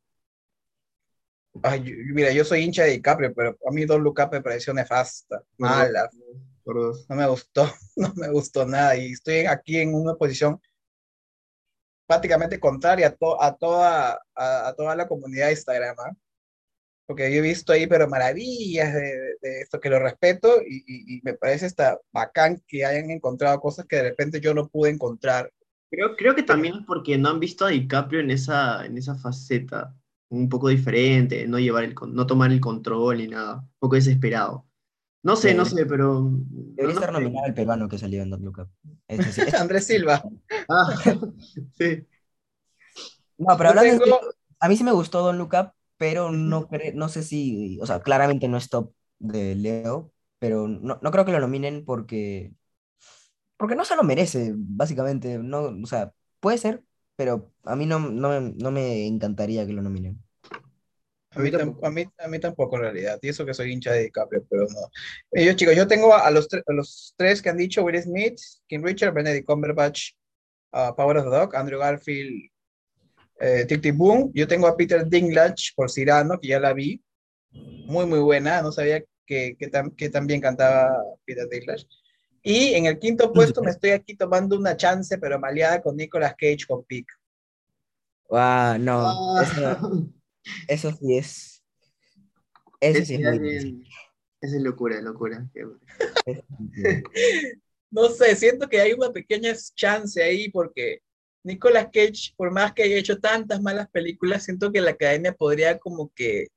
[1.62, 4.42] Ay, yo- mira, yo soy hincha de DiCaprio, pero a mí Don Look Up me
[4.42, 6.10] pareció nefasta, mala,
[6.64, 7.06] Por dos.
[7.10, 8.96] no me gustó, no me gustó nada.
[8.98, 10.60] Y estoy aquí en una posición
[12.08, 16.12] prácticamente contraria a, to- a, toda, a, a toda la comunidad de Instagram, ¿ah?
[17.06, 21.18] Porque yo he visto ahí, pero maravillas de, de esto, que lo respeto y, y-
[21.18, 24.92] y me parece hasta bacán que hayan encontrado cosas que de repente yo no pude
[24.92, 25.52] encontrar.
[25.92, 29.16] Creo, creo que también es porque no han visto a DiCaprio en esa, en esa
[29.16, 29.94] faceta,
[30.30, 34.66] un poco diferente, no llevar el, no tomar el control ni nada, un poco desesperado.
[35.24, 36.30] No sé, no sé, pero...
[36.52, 38.70] Debería no estar nominado el peruano que salió en Don't Look Up.
[39.08, 40.22] Ese sí- Andrés Silva.
[40.70, 40.94] Ah,
[41.78, 42.06] sí.
[43.38, 44.20] No, pero hablando tengo- serio,
[44.60, 47.86] a mí sí me gustó Don't Look Up, pero no, cre- no sé si, o
[47.86, 52.54] sea, claramente no es top de Leo, pero no, no creo que lo nominen porque,
[53.58, 55.38] porque no se lo merece, básicamente.
[55.40, 56.84] No, o sea, puede ser,
[57.16, 60.22] pero a mí no, no, me- no me encantaría que lo nominen.
[61.36, 63.92] A mí, tam- a, mí, a mí tampoco en realidad, y eso que soy hincha
[63.92, 65.42] de DiCaprio, pero no.
[65.42, 68.40] Yo, chicos, yo tengo a los, tre- a los tres que han dicho, Will Smith,
[68.68, 70.12] Kim Richard, Benedict Cumberbatch,
[70.74, 72.50] uh, Power of the Dog, Andrew Garfield,
[73.40, 74.32] eh, Tic Tic Boom.
[74.34, 77.02] Yo tengo a Peter Dinklage por Cyrano, que ya la vi,
[77.86, 80.90] muy, muy buena, no sabía que, que, tan, que tan bien cantaba
[81.26, 81.88] Peter Dinklage.
[82.44, 86.36] Y en el quinto puesto me estoy aquí tomando una chance, pero maleada con Nicolas
[86.38, 87.08] Cage con Pick.
[88.32, 90.14] Ah, no, Ah, eso,
[90.68, 91.64] eso sí es.
[92.80, 93.88] Eso sí ese es muy
[94.44, 95.50] esa es locura, locura.
[95.54, 95.62] Sí.
[97.92, 101.00] no sé, siento que hay una pequeña chance ahí porque
[101.44, 105.80] Nicolas Cage, por más que haya hecho tantas malas películas, siento que la academia podría
[105.80, 106.48] como que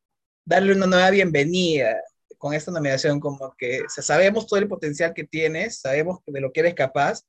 [0.44, 1.96] darle una nueva bienvenida
[2.38, 6.40] con esta nominación, como que o sea, sabemos todo el potencial que tienes, sabemos de
[6.40, 7.22] lo que eres capaz,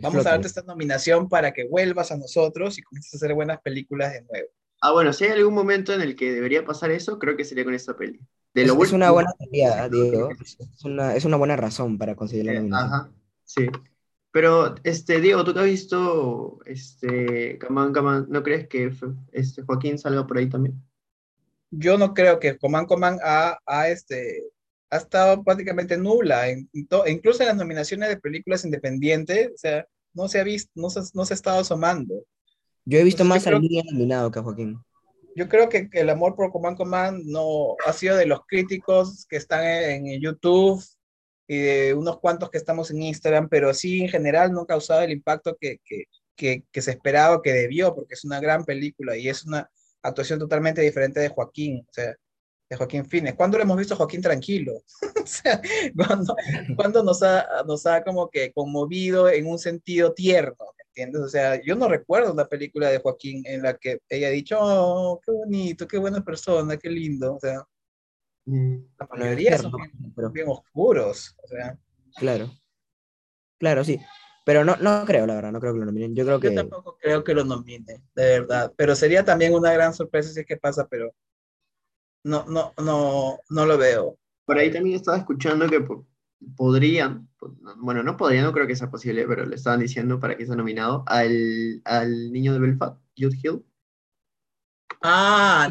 [0.00, 3.60] vamos a darte esta nominación para que vuelvas a nosotros y comiences a hacer buenas
[3.60, 4.48] películas de nuevo.
[4.80, 7.64] Ah, bueno, si hay algún momento en el que debería pasar eso, creo que sería
[7.64, 8.20] con esta peli.
[8.54, 10.30] De Es, lo es una último- buena teoría, Diego.
[10.40, 12.92] Es una, es una buena razón para conseguir la Eh, nominación.
[12.92, 13.10] Ajá,
[13.44, 13.66] sí.
[14.30, 18.92] Pero, este, Diego, tú que has visto, este, Camán, Camán, ¿no crees que
[19.32, 20.80] este, Joaquín salga por ahí también?
[21.70, 24.44] Yo no creo que Coman Coman ha, ha, este,
[24.90, 29.86] ha estado prácticamente nula, en to- incluso en las nominaciones de películas independientes, o sea,
[30.14, 32.14] no se ha visto, no se, no se ha estado asomando.
[32.90, 34.78] Yo he visto más a Lidia nominado que a Joaquín.
[35.36, 39.36] Yo creo que el amor por Coman Coman no ha sido de los críticos que
[39.36, 40.82] están en, en YouTube
[41.46, 45.02] y de unos cuantos que estamos en Instagram, pero sí en general no ha causado
[45.02, 49.18] el impacto que, que, que, que se esperaba que debió, porque es una gran película
[49.18, 49.70] y es una
[50.00, 52.16] actuación totalmente diferente de Joaquín, o sea,
[52.70, 53.34] de Joaquín Fines.
[53.34, 54.82] ¿Cuándo lo hemos visto a Joaquín tranquilo?
[55.22, 55.60] o sea,
[55.94, 56.34] cuando,
[56.74, 61.22] cuando nos, ha, nos ha como que conmovido en un sentido tierno, ¿me entiendes?
[61.22, 64.56] O sea, yo no recuerdo una película de Joaquín en la que ella ha dicho,
[64.60, 67.62] oh, qué bonito, qué buena persona, qué lindo, o sea,
[68.46, 68.76] Mm.
[68.98, 71.78] la mayoría es son bien, pero- bien oscuros, o sea,
[72.16, 72.50] Claro.
[73.58, 74.00] Claro, sí.
[74.46, 76.14] Pero no, no creo, la verdad, no creo que lo nominen.
[76.14, 79.72] Yo creo yo que tampoco creo que lo nomine, de verdad, pero sería también una
[79.74, 81.14] gran sorpresa si es que pasa, pero
[82.24, 84.18] no, no, no, no lo veo.
[84.46, 86.06] Por ahí también estaba escuchando que po-
[86.56, 87.27] podrían, po-
[87.78, 90.56] bueno, no podrían, no creo que sea posible, pero le estaban diciendo para que sea
[90.56, 93.64] nominado al, al niño de Belfast, Jude Hill.
[95.00, 95.68] Ah,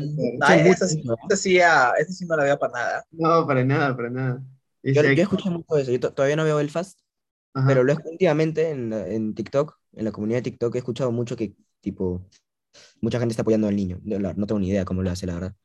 [0.66, 1.04] esa, sí-
[1.36, 3.06] sí, ah, sí no la veo para nada.
[3.12, 4.44] No, para nada, para nada.
[4.84, 5.92] Yo, yo escucho mucho de eso.
[5.92, 7.00] Yo to- todavía no veo Belfast,
[7.54, 7.68] ajá.
[7.68, 11.36] pero lo he últimamente en, en TikTok, en la comunidad de TikTok, he escuchado mucho
[11.36, 12.26] que, tipo,
[13.02, 14.00] mucha gente está apoyando al niño.
[14.04, 15.56] No, no tengo ni idea cómo lo hace, la verdad.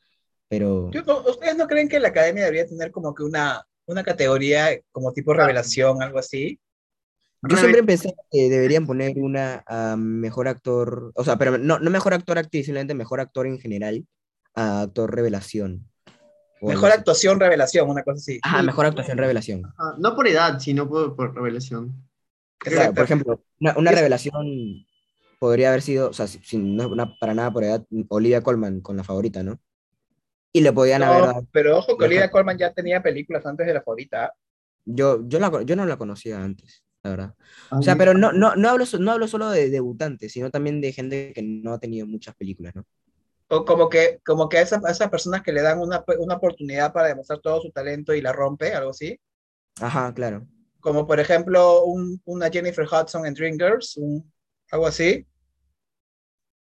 [0.49, 0.91] Pero
[1.29, 5.35] ¿Ustedes no creen que la academia debería tener como que una, una categoría como tipo
[5.35, 6.61] revelación, algo así?
[7.49, 11.91] yo siempre pensé que deberían poner una a mejor actor, o sea, pero no, no
[11.91, 14.07] mejor actor actriz, simplemente mejor actor en general,
[14.55, 15.89] a actor revelación.
[16.61, 16.99] Mejor así.
[16.99, 18.39] actuación, revelación, una cosa así.
[18.43, 19.65] Ajá, mejor actuación revelación.
[19.65, 22.09] Ajá, No por edad, sino por, por revelación.
[22.59, 24.87] Claro, por ejemplo, una, revelación
[25.41, 28.43] podría haber sido, o sea, si, si no es una- para nada por edad, Olivia
[28.43, 29.59] Colman con la favorita, ¿no?
[30.53, 32.05] Y le podían No, haber dado- pero ojo que.
[32.05, 34.33] Olivia Colman ya tenía películas antes de la favorita.
[34.85, 37.35] Yo, yo, la yo no la conocía antes, la verdad.
[37.71, 40.93] O sea, pero no, no, no, hablo, no hablo solo de debutantes, sino también de
[40.93, 42.85] gente que no ha tenido muchas películas, ¿no?
[43.49, 46.37] O como que, como que a esas, a esas personas que le dan una, una
[46.37, 49.19] oportunidad para demostrar todo su talento y la rompe, algo así.
[49.81, 50.47] Ajá, claro.
[50.81, 54.33] Como por ejemplo un- una Jennifer Hudson en Dreamgirls, un,
[54.71, 55.27] algo así.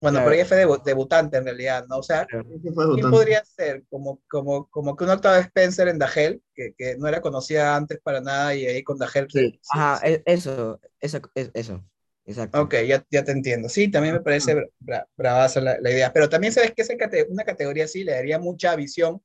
[0.01, 0.27] Bueno, Claro.
[0.31, 1.99] pero ella fue debu- debutante en realidad, ¿no?
[1.99, 2.75] O sea, ¿quién
[3.11, 3.85] podría ser?
[3.89, 7.99] Como, como, como que un Octavia Spencer en Dagel, que, que no era conocida antes
[8.03, 9.27] para nada y ahí con Dagel.
[9.31, 11.83] se- Sí, Ajá, e- eso, eso, es- eso,
[12.27, 12.61] exacto.
[12.61, 13.69] Ok, ya, ya te entiendo.
[13.71, 16.13] Sí, también me parece bra- bra- bravaza la, la idea.
[16.13, 19.23] Pero también sabes que esa cate- una categoría así le daría mucha visión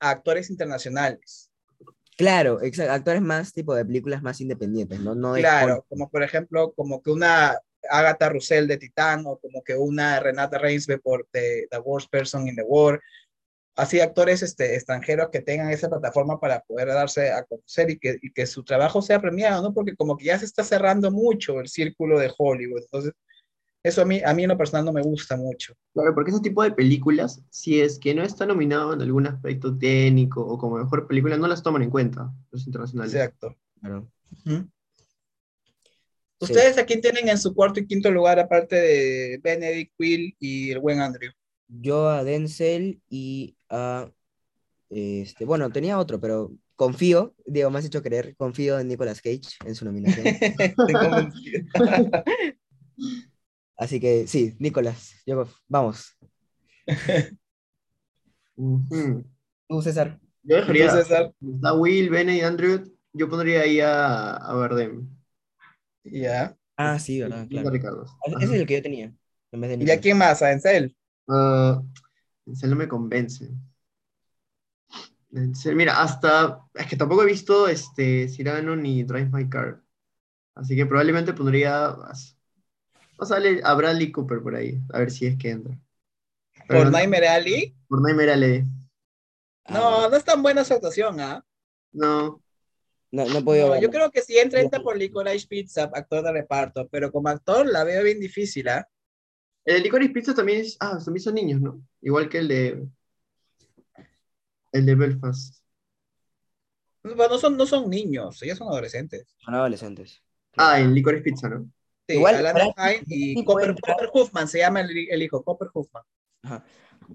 [0.00, 1.50] a actores internacionales.
[2.16, 5.14] Claro, exacto, actores más tipo de películas más independientes, ¿no?
[5.14, 7.58] No de Claro, como por ejemplo, como que una
[7.90, 12.48] Agatha Russell de Titán o como que una Renata Reinsve por The, The Worst Person
[12.48, 13.00] in the World.
[13.76, 18.18] Así actores este, extranjeros que tengan esa plataforma para poder darse a conocer y que,
[18.22, 19.74] y que su trabajo sea premiado, ¿no?
[19.74, 22.82] Porque como que ya se está cerrando mucho el círculo de Hollywood.
[22.82, 23.12] Entonces,
[23.84, 25.74] eso a mí, a mí en lo personal no me gusta mucho.
[25.92, 29.76] Claro, porque ese tipo de películas, si es que no está nominado en algún aspecto
[29.76, 33.14] técnico o como mejor película, no las toman en cuenta los internacionales.
[33.14, 33.54] Exacto.
[33.80, 34.08] Claro.
[36.40, 40.70] ¿Ustedes a quién tienen en su cuarto y quinto lugar aparte de Benedict Will y
[40.70, 41.30] el buen Andrew?
[41.68, 44.10] Yo a Denzel y a,
[44.90, 49.56] este, bueno, tenía otro, pero confío, Diego, me has hecho creer, confío en Nicolas Cage
[49.64, 50.26] en su nominación.
[53.76, 56.16] Así que sí, Nicolas, yo, vamos.
[58.56, 60.20] Tú, César.
[60.42, 65.08] Yo dejaría, César, está Will, Bennett y Andrew, yo pondría ahí a, a Bardem.
[66.04, 66.56] Ya.
[66.76, 67.70] Ah, sí, verdad, claro.
[67.70, 68.04] Ricardo.
[68.26, 68.44] Ese Ajá.
[68.54, 69.12] es el que yo tenía,
[69.52, 70.42] en vez de ¿Y a quién más?
[70.42, 70.96] ¿A Denzel?
[71.28, 71.82] Ah,
[72.46, 73.50] Denzel no me convence.
[75.30, 76.60] Denzel, mira, hasta.
[76.74, 79.82] Es que tampoco he visto este, Cyrano ni Drive My Car.
[80.54, 81.96] Así que probablemente pondría.
[83.16, 85.76] Vamos a darle a Bradley Cooper por ahí, a ver si es que entra.
[86.68, 87.74] Pero ¿Por no- Nightmare Alley?
[87.88, 88.64] por Nightmare Alley.
[89.68, 91.44] No, no es tan buena su actuación, ¿ah?
[91.92, 92.42] No.
[93.14, 96.24] No, no he podido No, yo creo que si entra, entra por Licorice Pizza, actor
[96.24, 98.88] de reparto, pero como actor la veo bien difícil, ¿ah?
[99.64, 100.76] El de Licorice Pizza también es.
[100.80, 101.80] Ah, también son niños, ¿no?
[102.02, 102.86] Igual que el de.
[104.72, 105.62] El de Belfast.
[107.04, 109.32] Bueno, no son, no son niños, ellos son adolescentes.
[109.38, 110.20] Son adolescentes.
[110.56, 111.70] Ah, en Licorice Pizza, ¿no?
[112.08, 113.76] Sí, Igual, Alana Brad- Hine y Copper.
[113.80, 116.02] Copper Hoffman se llama el, el hijo, Copper Hoffman.
[116.42, 116.64] Ajá.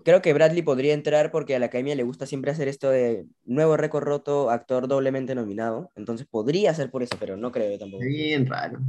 [0.04, 3.25] Creo que Bradley podría entrar porque a la academia le gusta siempre hacer esto de
[3.45, 5.89] nuevo récord roto, actor doblemente nominado.
[5.95, 8.04] Entonces podría ser por eso, pero no creo tampoco.
[8.04, 8.80] Bien raro.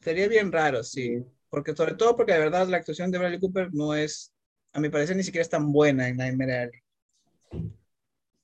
[0.00, 1.24] Sería bien raro, sí.
[1.50, 4.32] Porque sobre todo porque de verdad la actuación de Bradley Cooper no es,
[4.72, 6.80] a mi parecer, ni siquiera es tan buena en Nightmare Alley.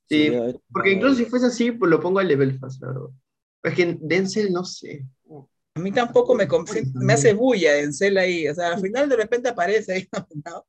[0.08, 3.08] Sí, yo- Porque incluso si fuese así, pues lo pongo al de Belfast, la verdad.
[3.62, 5.04] Es que Denzel, no sé.
[5.74, 6.46] A mí tampoco me,
[6.94, 8.48] me hace bulla Denzel ahí.
[8.48, 10.66] O sea, al final de repente aparece ahí nominado,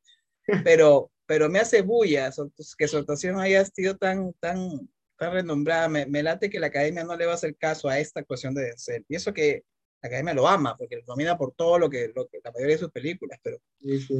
[0.62, 5.90] pero, pero me hace bulla su- que su actuación haya sido tan, tan, tan renombrada.
[5.90, 8.54] Me, me late que la academia no le va a hacer caso a esta actuación
[8.56, 9.06] de Denzel.
[9.10, 9.64] Y eso que
[10.02, 12.76] la academia lo ama, porque lo nomina por todo lo que, lo que la mayoría
[12.76, 14.16] de sus películas, pero, Sí, sí.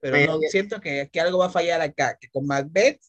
[0.00, 3.00] pero no, siento que, que algo va a fallar acá, que con Macbeth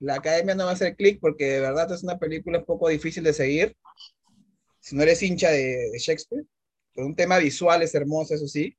[0.00, 2.88] la academia no va a hacer clic porque de verdad es una película un poco
[2.88, 3.76] difícil de seguir.
[4.80, 6.44] Si no eres hincha de, de Shakespeare,
[6.94, 8.76] por un tema visual es hermoso, eso sí.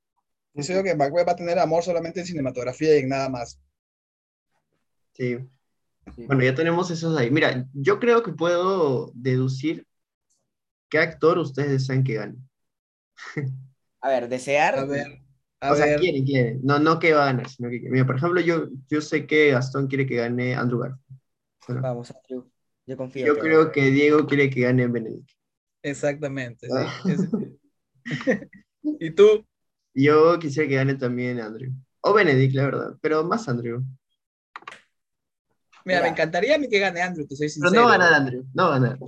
[0.54, 3.60] Yo creo que Macbeth va a tener amor solamente en cinematografía y en nada más.
[5.14, 5.38] Sí.
[6.28, 7.30] Bueno, ya tenemos esos ahí.
[7.30, 9.86] Mira, yo creo que puedo deducir
[10.90, 12.36] qué actor ustedes desean que gane.
[14.02, 14.80] A ver, desear.
[14.80, 15.22] A ver,
[15.60, 16.00] a o sea, ver.
[16.00, 16.60] quieren, quieren.
[16.64, 19.52] No, no que va a ganar, sino que Mira, por ejemplo, yo, yo sé que
[19.52, 21.20] Gastón quiere que gane Andrew Garfield.
[21.68, 22.50] Bueno, Vamos, Andrew.
[22.88, 23.28] Yo confío.
[23.28, 25.30] yo que- creo que Diego quiere que gane Benedict.
[25.84, 27.02] Exactamente, Ah.
[27.04, 27.12] sí.
[27.12, 27.30] Es-
[29.00, 29.46] ¿Y tú?
[29.94, 31.72] Yo quisiera que gane también Andrew.
[32.02, 33.84] O Benedict, la verdad, pero más Andrew.
[35.86, 36.02] Mira, Mira.
[36.04, 37.82] me encantaría a mí que gane Andrew, te soy Pero sincero.
[37.82, 39.00] no va a ganar Andrew, no va a ganar.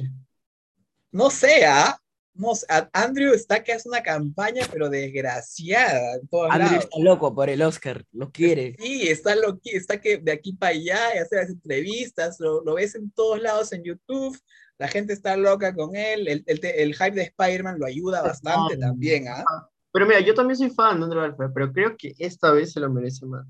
[1.12, 1.98] No sea,
[2.34, 6.84] no sé, a- Andrew está que hace una campaña, pero desgraciada en todos Andrew lados.
[6.86, 8.76] está loco por el Oscar, lo quiere.
[8.80, 12.76] Sí, está, lo, está que de aquí para allá y hace las entrevistas, lo, lo
[12.76, 14.38] ves en todos lados en YouTube,
[14.78, 18.76] la gente está loca con él, el, el, el hype de Spider-Man lo ayuda bastante
[18.78, 18.88] No.
[18.88, 19.44] también, ¿ah?
[19.92, 22.80] Pero mira, yo también soy fan de Andrew Garfield, pero creo que esta vez se
[22.80, 23.46] lo merece más.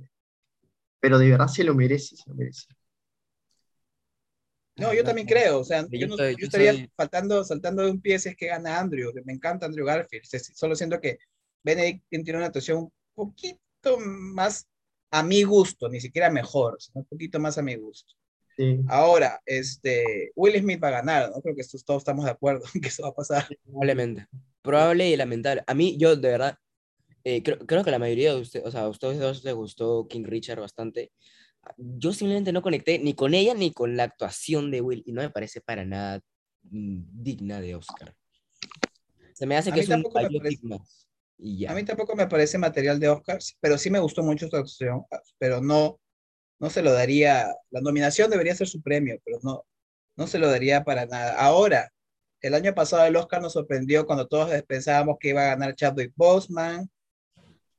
[0.99, 2.65] Pero de verdad se lo merece, se lo merece.
[4.77, 7.91] No, yo también creo, o sea, Yo yo, no- yo estaría soy- faltando, saltando de
[7.91, 10.23] un pie si es que gana Andrew, me encanta Andrew Garfield,
[10.55, 11.19] solo siento que
[11.63, 14.65] Benedict tiene una actuación un poquito más
[15.11, 18.15] a mi gusto, ni siquiera mejor, sino un poquito más a mi gusto.
[18.57, 18.79] Sí.
[18.87, 21.41] Ahora, este, Will Smith va a ganar, ¿no?
[21.41, 23.47] Creo que estos, todos estamos de acuerdo en que eso va a pasar.
[23.65, 24.25] Probablemente.
[24.61, 25.63] Probable y lamentable.
[25.67, 26.57] A mí, yo de verdad,
[27.23, 30.07] eh, creo, creo que la mayoría de ustedes, o sea, a ustedes dos les gustó
[30.07, 31.11] King Richard bastante.
[31.77, 35.21] Yo simplemente no conecté ni con ella ni con la actuación de Will y no
[35.21, 36.21] me parece para nada
[36.63, 38.15] mm, digna de Oscar.
[39.33, 40.03] Se me hace A que es un
[40.63, 41.07] más.
[41.37, 41.71] Y ya.
[41.71, 45.03] A mí tampoco me parece material de Oscars, pero sí me gustó mucho su actuación,
[45.39, 45.99] pero no,
[46.59, 49.65] no se lo daría, la nominación debería ser su premio, pero no,
[50.15, 51.35] no se lo daría para nada.
[51.39, 51.91] Ahora,
[52.41, 56.11] el año pasado el Oscar nos sorprendió cuando todos pensábamos que iba a ganar Chadwick
[56.15, 56.89] Boseman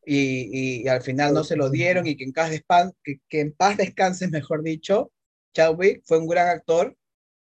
[0.05, 3.41] y, y al final no se lo dieron y que en, paz despan- que, que
[3.41, 5.13] en paz descanse, mejor dicho,
[5.55, 6.97] Chadwick fue un gran actor,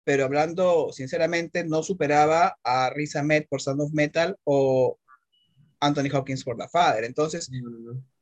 [0.04, 4.98] pero hablando sinceramente no superaba a Riz Ahmed por Sound of Metal o
[5.80, 7.04] Anthony Hopkins por The Father.
[7.04, 7.50] Entonces,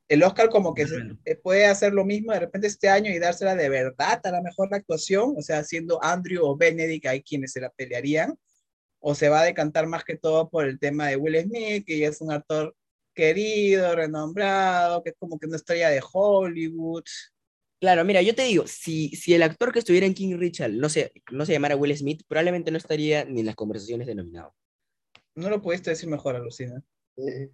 [0.09, 1.17] el Oscar como que se- Bueno.
[1.25, 4.41] eh, puede hacer lo mismo de repente este año y dársela de verdad a la
[4.41, 8.37] mejor actuación, o sea, siendo Andrew o Benedict, hay quienes se la pelearían,
[9.05, 11.99] o se va a decantar más que todo por el tema de Will Smith, que
[11.99, 12.75] ya es un actor
[13.13, 17.03] querido, renombrado, que es como que una estrella de Hollywood.
[17.79, 20.87] Claro, mira, yo te digo, si, si el actor que estuviera en King Richard no
[20.87, 24.55] se, no se llamara Will Smith, probablemente no estaría ni en las conversaciones de nominado.
[25.35, 26.81] No lo pudiste decir mejor, Alucina.
[27.17, 27.51] Eh,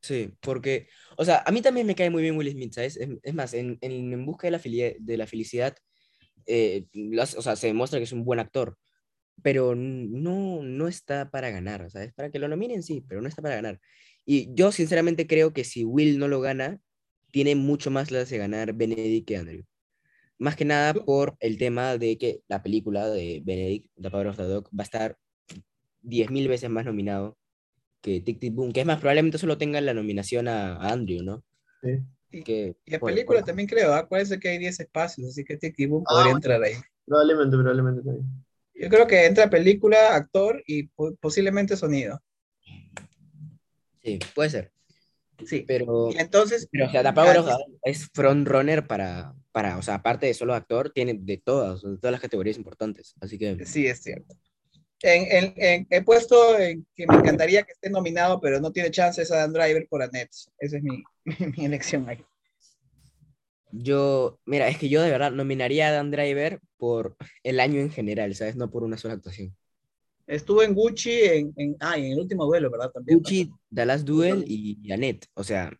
[0.00, 2.96] Sí, porque, o sea, a mí también me cae muy bien Will Smith, ¿sabes?
[2.98, 4.60] Es, es más, en, en, en busca de la,
[4.98, 5.74] de la felicidad,
[6.46, 6.86] eh,
[7.20, 8.78] hace- o sea, se demuestra que es un buen actor,
[9.42, 12.12] pero no, no está para ganar, ¿sabes?
[12.14, 13.80] Para que lo nominen, sí, pero no está para ganar.
[14.24, 16.78] Y yo sinceramente creo que si Will no lo gana,
[17.30, 19.64] tiene mucho más las de ganar Benedict que Andrew.
[20.38, 24.36] Más que nada por el tema de que la película de Benedict, The Power of
[24.36, 25.16] the Dog, va a estar
[26.02, 27.36] 10.000 veces más nominado
[28.00, 31.22] que Tic Tic Boom, que es más, probablemente solo tenga la nominación a, a Andrew,
[31.22, 31.44] ¿no?
[31.82, 32.00] sí.
[32.30, 33.98] Y, Que, y la película por- también creo, ¿ah?
[33.98, 36.36] acuérdense que hay 10 espacios, así que Tic Tic Boom Ah, podría bueno.
[36.36, 36.74] entrar ahí.
[37.06, 38.44] Probablemente, probablemente también.
[38.74, 42.20] Yo creo que entra película, actor y po- posiblemente sonido.
[44.02, 44.72] Sí, puede ser.
[45.46, 45.64] Sí.
[45.66, 49.78] Pero, Y entonces, pero o sea, The Power of the Dog es frontrunner para, para,
[49.78, 53.14] o sea, aparte de solo actor, tiene de todas, de todas las categorías importantes.
[53.20, 54.34] Así que, sí, es cierto.
[55.02, 58.90] En, en- en- he puesto en que me encantaría que esté nominado, pero no tiene
[58.90, 60.30] chances a Dan Driver por Annette.
[60.58, 61.02] Esa es mi,
[61.58, 62.24] mi elección ahí.
[63.76, 67.90] Yo, mira, es que yo de verdad nominaría a Dan Driver por el año en
[67.90, 68.56] general, ¿sabes?
[68.56, 69.56] No por una sola actuación.
[70.26, 72.90] Estuvo en Gucci, en, en, ah, y en el último duelo, ¿verdad?
[72.90, 73.18] También.
[73.18, 75.70] Gucci, The Last Duel y Annette, o sea,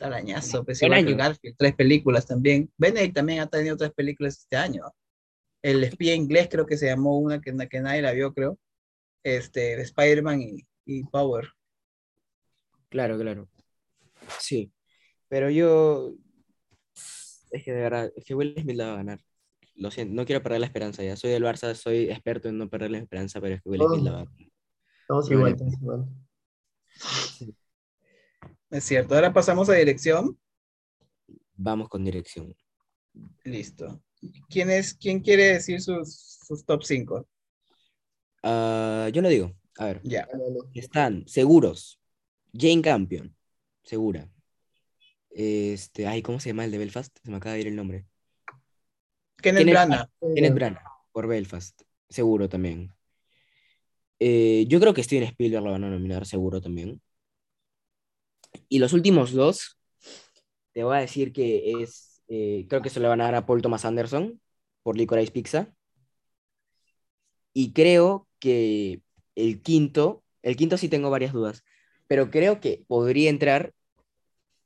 [0.00, 1.16] Arañazo, pues Buen igual año.
[1.16, 2.70] Garfield, tres películas también.
[2.76, 4.84] Benedict también ha tenido tres películas este año.
[5.62, 8.58] El espía inglés creo que se llamó una que, que nadie la vio, creo.
[9.22, 11.48] Este, de Spider-Man y, y Power.
[12.88, 13.48] claro, claro.
[14.38, 14.72] Sí,
[15.28, 16.14] pero yo,
[17.50, 19.20] es que de verdad, es que Will Smith la va a ganar.
[19.74, 21.16] Lo siento, no quiero perder la esperanza ya.
[21.16, 24.02] Soy del Barça, soy experto en no perder la esperanza, pero es que Will Smith
[24.02, 24.48] la va a ganar.
[25.02, 25.54] Estamos igual, vale.
[25.54, 26.08] estamos igual.
[28.70, 29.14] Es cierto.
[29.14, 30.38] Ahora pasamos a dirección.
[31.54, 32.54] Vamos con dirección.
[33.44, 34.02] Listo.
[34.48, 37.26] ¿Quién, es, quién quiere decir sus, sus top 5?
[38.42, 39.52] Ah, yo lo digo.
[39.78, 40.28] A ver, Ya.
[40.74, 42.00] Están seguros.
[42.52, 43.34] Jane Campion,
[43.82, 44.28] segura.
[45.30, 47.16] Este, ay, ¿cómo se llama el de Belfast?
[47.22, 48.06] Se me acaba de ir el nombre.
[49.36, 50.10] Kenneth Kenneth Branagh.
[50.34, 52.92] Kenneth Branagh, por Belfast, seguro también.
[54.18, 57.00] Eh, yo creo que Steven Spielberg lo van a nominar, seguro también.
[58.68, 59.78] Y los últimos dos,
[60.72, 63.46] te voy a decir que es, eh, creo que se le van a dar a
[63.46, 64.40] Paul Thomas Anderson
[64.82, 65.72] por Licorice Pizza.
[67.52, 69.02] Y creo que
[69.34, 71.64] el quinto, el quinto sí tengo varias dudas,
[72.06, 73.72] pero creo que podría entrar,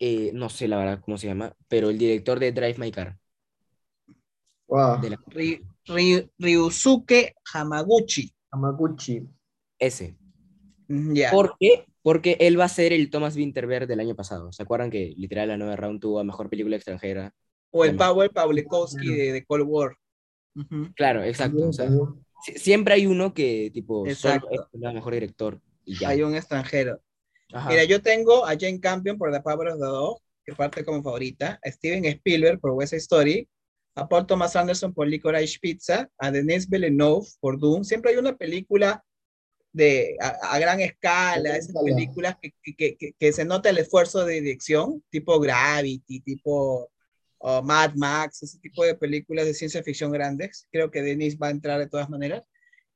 [0.05, 3.19] eh, no sé la verdad cómo se llama, pero el director de Drive My Car.
[4.67, 5.01] Wow.
[5.01, 8.33] De la, Ry- Ry- Ryusuke Hamaguchi.
[8.51, 9.23] Hamaguchi.
[9.79, 10.17] ese.
[10.89, 11.31] Mm, Ya.
[11.31, 14.51] Porque Porque él va a ser el Thomas Winterberg del año pasado.
[14.53, 17.33] ¿Se acuerdan que literal la nueva round tuvo a mejor película extranjera?
[17.71, 17.97] O el.
[17.97, 19.97] Powell Pawlikowski de, de Cold War.
[20.97, 21.69] Claro, exacto.
[21.69, 21.89] o sea,
[22.57, 24.41] siempre hay uno que, tipo, es el
[24.95, 26.09] mejor director y ya.
[26.09, 27.01] Hay un extranjero.
[27.53, 27.69] Ajá.
[27.71, 31.03] Mira, yo tengo a Jane Campion por The Power of the Dog, que parte como
[31.03, 33.49] favorita, a Steven Spielberg por West Side Story,
[33.95, 37.85] a Paul Thomas Anderson por Licorice Pizza, a Denis Villeneuve por Doom.
[37.85, 39.05] Siempre hay una película
[39.73, 44.25] de, a, a gran escala, esas películas que, que- que- que- se nota el esfuerzo
[44.25, 46.91] de dirección, tipo Gravity, tipo
[47.41, 50.67] uh, Mad Max, ese tipo de películas de ciencia ficción grandes.
[50.71, 52.47] Creo que Denis va a entrar de todas maneras.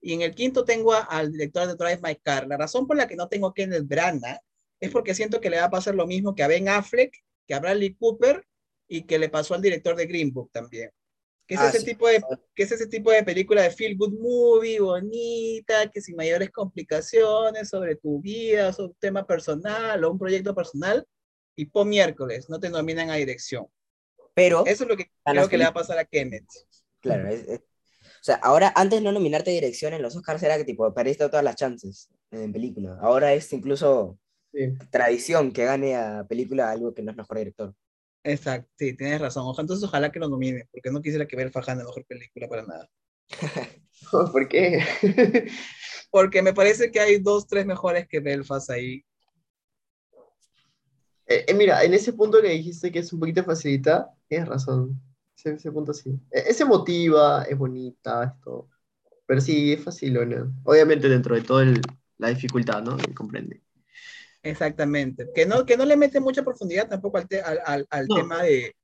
[0.02, 2.46] Y en el quinto tengo a- al director de Drive My Car.
[2.46, 4.38] La razón por la que no tengo a Kenneth Branagh
[4.80, 7.12] es porque siento que le va a pasar lo mismo que a Ben Affleck,
[7.46, 8.44] que a Bradley Cooper
[8.88, 10.90] y que le pasó al director de Green Book también.
[11.46, 11.86] Que es, Ah, ese, sí.
[11.86, 12.20] tipo de,
[12.54, 17.68] que es ese tipo de película de feel good movie, bonita, que sin mayores complicaciones
[17.68, 21.06] sobre tu vida, sobre un tema personal o un proyecto personal,
[21.54, 23.66] y po miércoles, no te nominan a dirección.
[24.34, 26.48] Pero, Eso es lo que A creo que le va a pasar a Kenneth.
[27.00, 30.64] claro, es- es- o sea, ahora, antes no nominarte dirección en los Oscars era que,
[30.64, 32.98] tipo, perdiste todas las chances en película.
[33.00, 34.18] Ahora es incluso
[34.56, 34.72] Sí.
[34.90, 37.74] tradición que gane a película algo que no es mejor director.
[38.24, 39.44] Exacto, sí, tienes razón.
[39.46, 42.64] Ojalá, entonces ojalá que lo nominen, porque no quisiera que Belfast gane mejor película para
[42.64, 42.88] nada.
[44.32, 44.84] ¿Por qué?
[46.10, 49.04] Porque me parece que hay dos, tres mejores que Belfast ahí.
[51.26, 55.00] Eh, eh, mira, en ese punto que dijiste que es un poquito facilita, tienes razón.
[55.36, 56.10] Ese, ese punto sí.
[56.30, 58.68] Eh, Es emotiva, es bonita, es todo.
[59.26, 60.52] Pero sí, es facilona.
[60.64, 61.66] Obviamente dentro de toda
[62.18, 62.96] la dificultad, ¿no?
[62.96, 63.62] Que comprende.
[64.50, 65.28] Exactamente.
[65.34, 68.14] Que no, que no le mete mucha profundidad tampoco al, te- al, al- al No.
[68.16, 68.74] tema de,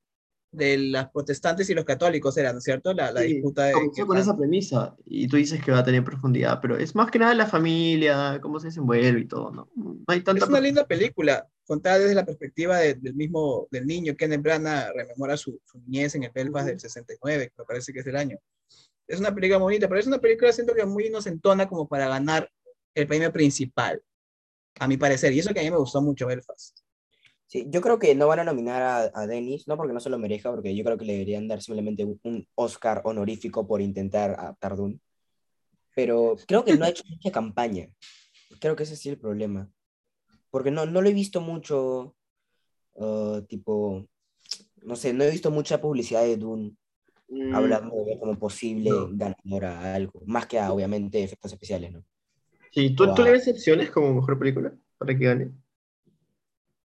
[0.51, 2.93] de las protestantes y los católicos, era, ¿no es cierto?
[2.93, 3.73] La, la Sí, disputa de...
[3.73, 7.11] comenzó con esa premisa y tú dices que va a tener profundidad, pero es más
[7.11, 9.69] que nada la familia, cómo se desenvuelve y todo, ¿no?
[9.77, 13.87] No hay tanta Es una linda película, contada desde la perspectiva de- del mismo, del
[13.87, 14.15] niño.
[14.17, 18.01] Kenneth Branagh rememora su, su niñez en el Belfast del 69, que me parece que
[18.01, 18.37] es el año.
[19.07, 22.51] Es una película bonita, pero es una película, siento que muy inocentona como para ganar
[22.95, 24.03] el premio principal,
[24.79, 25.33] a mi parecer.
[25.33, 26.79] Y eso que a mí me gustó mucho Belfast.
[27.47, 30.09] Sí, yo creo que no van a nominar a, a Dennis, no porque no se
[30.09, 33.83] lo merezca, porque yo creo que le deberían dar simplemente un, un Oscar honorífico por
[33.83, 35.01] intentar adaptar Dune.
[35.95, 37.89] Pero creo que no ha hecho mucha campaña.
[38.59, 39.71] Creo que ese sí es el problema.
[40.51, 42.15] Porque no, no lo he visto mucho,
[42.95, 44.07] uh, tipo,
[44.83, 46.77] no sé, no he visto mucha publicidad de Dune
[47.33, 49.09] Mm, hablando de como posible No.
[49.13, 52.05] ganadora a algo, más que a, obviamente, efectos especiales, ¿no?
[52.73, 55.53] Sí, ¿tú, ¿tú le ves opciones como mejor película para que gane?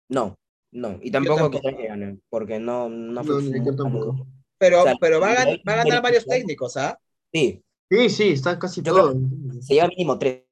[0.09, 0.35] No,
[0.71, 4.27] no, y tampoco que gane, porque no, no, No, fue- ni yo tampoco.
[4.57, 6.97] Pero, O sea, pero va, a va ganar varios técnicos, ¿ah?
[7.31, 9.13] Sí, Sí, sí, está casi Yo todo.
[9.61, 10.43] se lleva mínimo tres.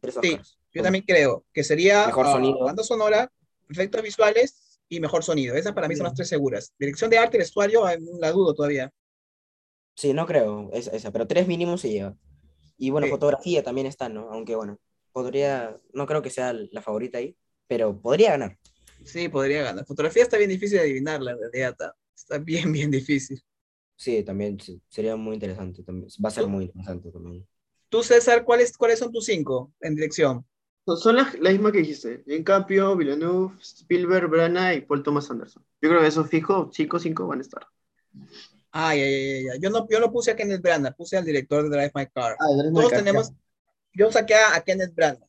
[0.00, 0.58] Tres Sí, Oscars.
[0.72, 3.30] Yo también creo que sería Mejor ah, banda sonora,
[3.68, 5.54] efectos visuales y mejor sonido.
[5.54, 6.72] Esas para mí son las tres seguras.
[6.78, 8.90] Dirección de arte y vestuario, ah, la dudo todavía.
[9.94, 12.16] Sí, no creo, esa, esa, pero tres mínimos se lleva.
[12.78, 13.10] Y bueno, Sí.
[13.12, 14.30] fotografía también está, ¿no?
[14.30, 14.78] Aunque bueno,
[15.12, 18.58] podría, no creo que sea la favorita ahí, pero podría ganar.
[19.04, 19.86] Sí, podría ganar.
[19.86, 21.70] Fotografía está bien difícil de adivinarla, en realidad.
[21.70, 23.40] Está, está bien, bien difícil.
[23.94, 25.82] Sí, también sí, sería muy interesante.
[25.82, 26.08] También.
[26.24, 27.46] Va a ser muy interesante también.
[27.88, 30.44] Tú, César, ¿cuáles, ¿cuáles son tus cinco en dirección?
[30.84, 32.22] Son- Son las la mismas que dijiste.
[32.26, 35.64] En cambio, Villeneuve, Spielberg, Branagh y Paul Thomas Anderson.
[35.80, 37.66] Yo creo que esos fijos, 5 5 van a estar.
[38.78, 39.58] Ay, ay, ay, ay.
[39.58, 42.36] Yo no, yo no puse a Kenneth Branagh, puse al director de Drive My Car.
[42.38, 43.32] Ah, Drive My Todos Car, tenemos,
[43.94, 45.26] yo saqué a, a Kenneth Branagh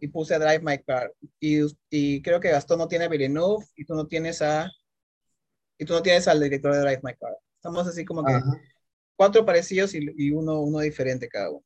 [0.00, 1.12] y puse a Drive My Car.
[1.38, 4.72] Y, y creo que Gastón no tiene a Villeneuve y tú no tienes a,
[5.76, 7.36] y tú no tienes al director de Drive My Car.
[7.56, 8.62] Estamos así como que Ajá.
[9.14, 11.64] cuatro parecidos y, y uno, uno diferente cada uno.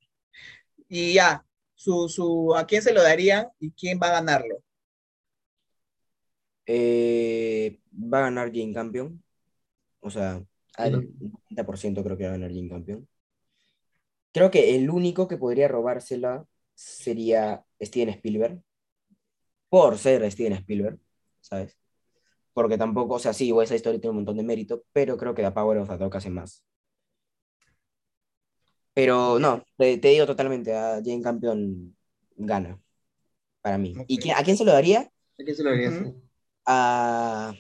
[0.89, 4.65] Y ya, su, su, ¿a quién se lo darían y quién va a ganarlo?
[6.67, 9.23] Eh, va a ganar Jane Campion.
[10.01, 10.43] O sea,
[10.85, 11.09] al Ujú.
[11.21, 13.09] 90% creo que va a ganar Jane Campion.
[14.33, 18.63] Creo que el único que podría robársela sería Steven Spielberg.
[19.69, 20.99] Por ser Steven Spielberg,
[21.41, 21.77] ¿sabes?
[22.55, 25.43] Porque tampoco, o sea, sí, esa historia tiene un montón de mérito, pero creo que
[25.43, 26.65] The Power of the Dog hace más.
[28.95, 31.97] Pero no, te, te digo totalmente, a Jane Campion
[32.37, 32.79] gana,
[33.63, 33.95] para mí.
[34.09, 35.01] ¿Y quién- a quién se lo daría?
[35.01, 35.71] ¿A quién se lo?
[35.73, 36.23] Ujú.
[36.67, 37.55] a...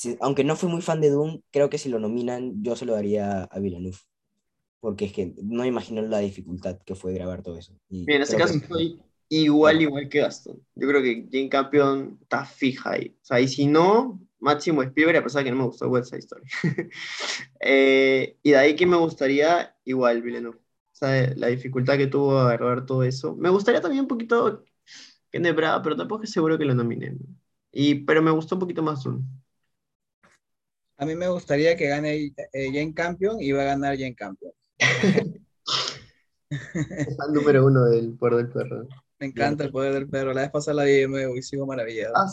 [0.00, 2.86] sí, aunque no fui muy fan de Doom, creo que si lo nominan, yo se
[2.86, 3.98] lo daría a Villeneuve.
[4.80, 7.74] Porque es que no imagino la dificultad que fue grabar todo eso.
[7.88, 8.96] Y Bien, en este caso que-
[9.28, 10.60] igual, igual que Gastón.
[10.74, 13.16] Yo creo que Jane Campion está fija ahí.
[13.22, 16.10] O sea, y si no, máximo Spielberg, a pesar de que no me gustó West
[16.10, 16.44] Side Story.
[17.60, 20.58] Eh, y de ahí que me gustaría, igual Villeneuve.
[20.92, 23.36] sea, la dificultad que tuvo a agarrar todo eso.
[23.36, 24.64] Me gustaría también un poquito
[25.30, 27.18] Kenneth Branagh, pero tampoco es seguro que lo nominen.
[27.72, 29.24] Y, pero me gustó un poquito más Dune.
[31.00, 34.52] A mí me gustaría que gane eh, Jane Campion y va a ganar Jane Campion.
[37.04, 38.88] Es el número uno del Poder del Perro.
[39.18, 40.32] Me encanta el poder del perro.
[40.32, 42.14] La vez pasada la vi de y sigo maravillado.
[42.16, 42.26] Ah,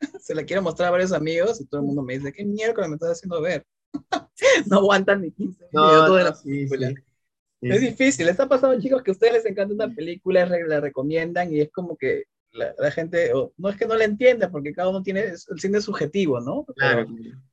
[0.20, 2.86] Se la quiero mostrar a varios amigos y todo el mundo me dice, ¿qué mierda
[2.88, 3.64] me estás haciendo ver?
[4.66, 6.92] no aguantan ni 15 No, minutos de no, la sí, película.
[6.92, 6.94] sí.
[7.60, 8.26] Sí, Es difícil.
[8.26, 11.70] Les ha pasado, chicos, que a ustedes les encanta una película, la recomiendan y es
[11.72, 15.02] como que la, la gente, o- no es que no la entienda, porque cada uno
[15.02, 16.64] tiene el cine subjetivo, ¿no?
[16.66, 17.06] Pero Claro.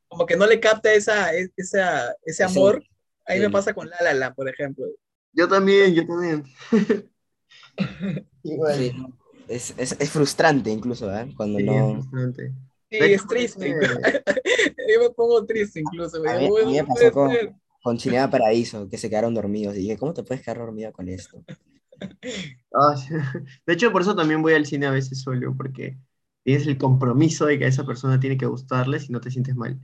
[0.09, 2.83] Como que no le capta esa, e- esa, ese Ese- amor.
[3.25, 4.85] Ahí me pasa con La La Land, por ejemplo.
[5.33, 6.43] Yo también, yo también.
[8.43, 8.75] Igual.
[8.75, 8.91] Sí,
[9.47, 11.31] es, es, es frustrante incluso, ¿eh?
[11.37, 11.89] Cuando Sí, no...
[11.89, 12.53] es frustrante.
[12.89, 13.69] Sí, es triste.
[14.89, 16.19] Yo me pongo triste incluso.
[16.21, 17.53] me A digo, mí- a mí me "No pasó con- ser".
[17.81, 17.97] Con
[18.31, 19.75] Paraíso, que se quedaron dormidos.
[19.75, 21.43] Y dije, ¿cómo te puedes quedar dormido con esto?
[22.73, 22.95] ah.
[23.65, 25.97] De hecho, por eso también voy al cine a veces solo, porque
[26.43, 29.55] tienes el compromiso de que a esa persona tiene que gustarle si no te sientes
[29.55, 29.79] mal.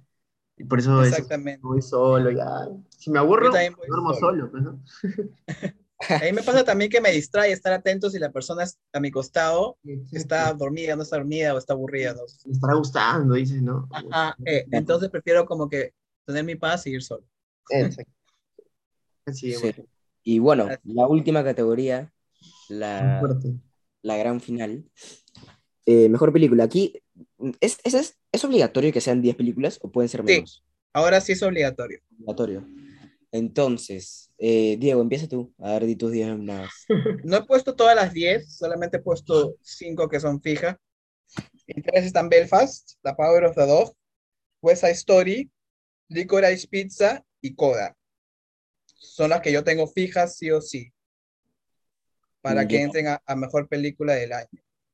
[0.58, 1.60] Y por eso es, Exactamente.
[1.62, 2.68] voy solo, ya.
[2.98, 4.50] Si me aburro, voy duermo solo.
[4.50, 4.84] solo, pues, ¿no?
[6.10, 9.00] A mí me pasa también que me distrae estar atento si la persona es- a
[9.00, 9.78] mi costado
[10.12, 12.14] está dormida, no está dormida o está aburrida.
[12.14, 12.22] ¿no?
[12.46, 13.88] Me estará gustando, dices, ¿no?
[13.92, 15.94] Ajá, eh, entonces prefiero como que
[16.26, 17.24] tener mi paz y ir solo.
[17.70, 18.12] Exacto.
[19.34, 19.74] Sí, Sí.
[20.22, 22.14] Y bueno, la última categoría,
[22.70, 23.22] la,
[24.04, 24.86] la gran final.
[25.88, 26.64] Eh, mejor película.
[26.64, 27.02] Aquí,
[27.60, 30.26] ¿es, es, es, es obligatorio que sean 10 películas o pueden ser Sí.
[30.36, 30.64] menos?
[30.94, 32.00] Ahora sí es obligatorio.
[32.18, 32.66] Obligatorio.
[33.32, 35.54] Entonces, eh, Diego, empieza tú.
[35.60, 36.70] A ver, di tus 10 más.
[37.26, 40.78] No he puesto todas las 10, solamente he puesto 5 que son fijas.
[41.68, 43.94] En tres están Belfast, The Power of the Dog,
[44.62, 45.52] West Side Story,
[46.10, 47.98] Licorice Pizza y Coda.
[48.86, 50.92] Son las que yo tengo fijas sí o sí.
[52.42, 52.82] Para que Ya.
[52.84, 54.48] entren a, a mejor película del año.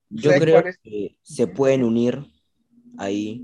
[0.10, 2.26] Yo ¿Sabes creo que se pueden unir
[2.98, 3.44] ahí.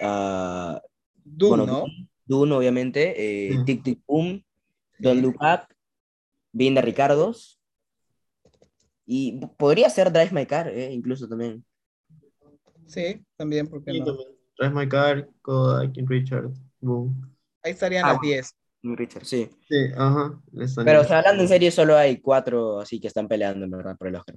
[0.00, 0.80] a
[1.24, 1.84] Dune, bueno, ¿no?
[2.24, 3.14] Dune, obviamente.
[3.52, 3.64] eh, Mm.
[3.64, 4.44] Tic Tic Boom,
[4.98, 5.74] Don't Look Up,
[6.52, 7.58] Vinda Ricardos.
[9.06, 11.64] Y podría ser Drive My Car, eh, incluso también.
[12.86, 14.04] Sí, también, porque Sí, no?
[14.06, 14.28] también.
[14.58, 16.50] Drive My Car, Kodak, King Richard,
[16.80, 17.36] Boom.
[17.62, 18.54] Ahí estarían Ah, las 10.
[18.82, 19.48] Richard, sí.
[19.68, 20.40] Sí, ajá.
[20.84, 23.96] Pero, o sea, hablando en serio, solo hay cuatro así que están peleando, en verdad,
[23.96, 24.36] por el Oscar.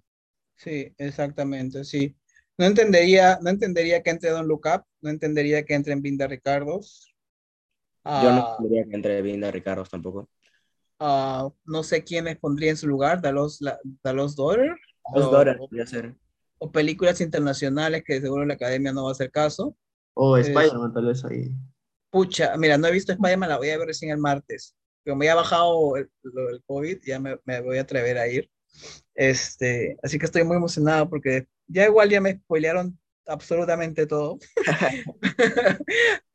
[0.56, 2.16] Sí, exactamente, sí.
[2.60, 6.28] No entendería, no entendería que entre Don Look Up, no entendería que entre en Vinda
[6.28, 7.12] Ricardos.
[8.14, 10.30] Yo no Ah, tendría que entre Vinda Ricardos tampoco.
[11.00, 14.76] ah, no sé quiénes pondría en su lugar, Dalos, la, Dalos Daughter,
[15.14, 16.16] Los o, Dora podría ser.
[16.60, 19.76] o películas internacionales que seguro la academia no va a hacer caso.
[20.14, 21.50] O Es- Spider-Man, tal vez ahí.
[22.12, 24.76] Pucha, mira, no he visto Spider-Man, la voy a ver recién el martes.
[25.06, 28.50] Como ya ha bajado el, del COVID, ya me, me voy a atrever a ir.
[29.16, 34.38] Este, así que estoy muy emocionado porque ya igual ya me spoilearon absolutamente todo.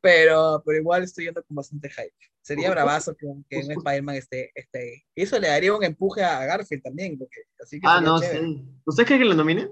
[0.01, 2.13] pero, pero igual estoy yendo con bastante hype.
[2.41, 5.03] Sería bravazo que, que un Spider-Man esté, esté ahí.
[5.15, 8.39] Y eso le daría un empuje a Garfield también, porque así que Ah, no, chévere.
[8.45, 8.65] sí.
[8.85, 9.71] ¿Usted cree que lo nominen?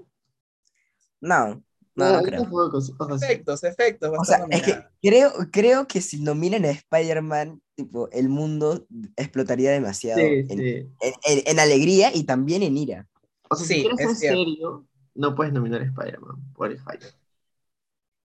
[1.21, 1.63] No,
[1.95, 2.41] no, no yo creo.
[3.15, 4.11] Efectos, efectos.
[4.19, 9.71] O sea, es que creo, creo que si nominan a Spider-Man, tipo, el mundo explotaría
[9.71, 10.75] demasiado Sí, en, sí.
[10.99, 13.07] en- en- en alegría y también en ira.
[13.49, 14.39] O sea, Sí, si quieres es ser cierto.
[14.39, 17.05] serio, no puedes nominar a Spider-Man por el hype.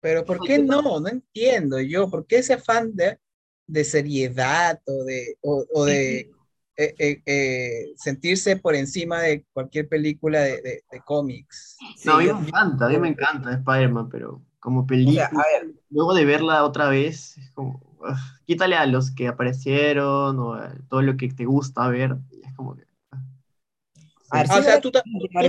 [0.02, 0.82] Pero ¿por qué no?
[1.00, 2.10] No entiendo yo.
[2.10, 3.20] ¿Por qué ese afán de,
[3.68, 6.30] de seriedad o de, o, o de
[6.78, 11.78] eh, eh, eh, sentirse por encima de cualquier película de, de- de cómics?
[12.04, 15.28] No, a mí me encanta, a mí me encanta Spider-Man, pero como O película, sea,
[15.34, 17.82] a ver, luego de verla otra vez, es como,
[18.46, 22.76] quítale a los que aparecieron o a todo lo que te gusta ver, es como
[22.76, 22.84] que...
[23.12, 23.22] ah.
[24.30, 24.92] A ver, o sea, tú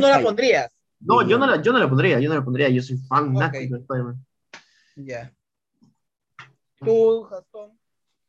[0.00, 0.70] no la pondrías.
[1.04, 3.46] No, yo no la, yo no la pondría, yo no la pondría, yo soy fanático
[3.46, 3.52] Ok.
[3.52, 4.26] de Spider-Man.
[4.96, 5.34] Ya.
[6.78, 7.78] Tú, Gastón.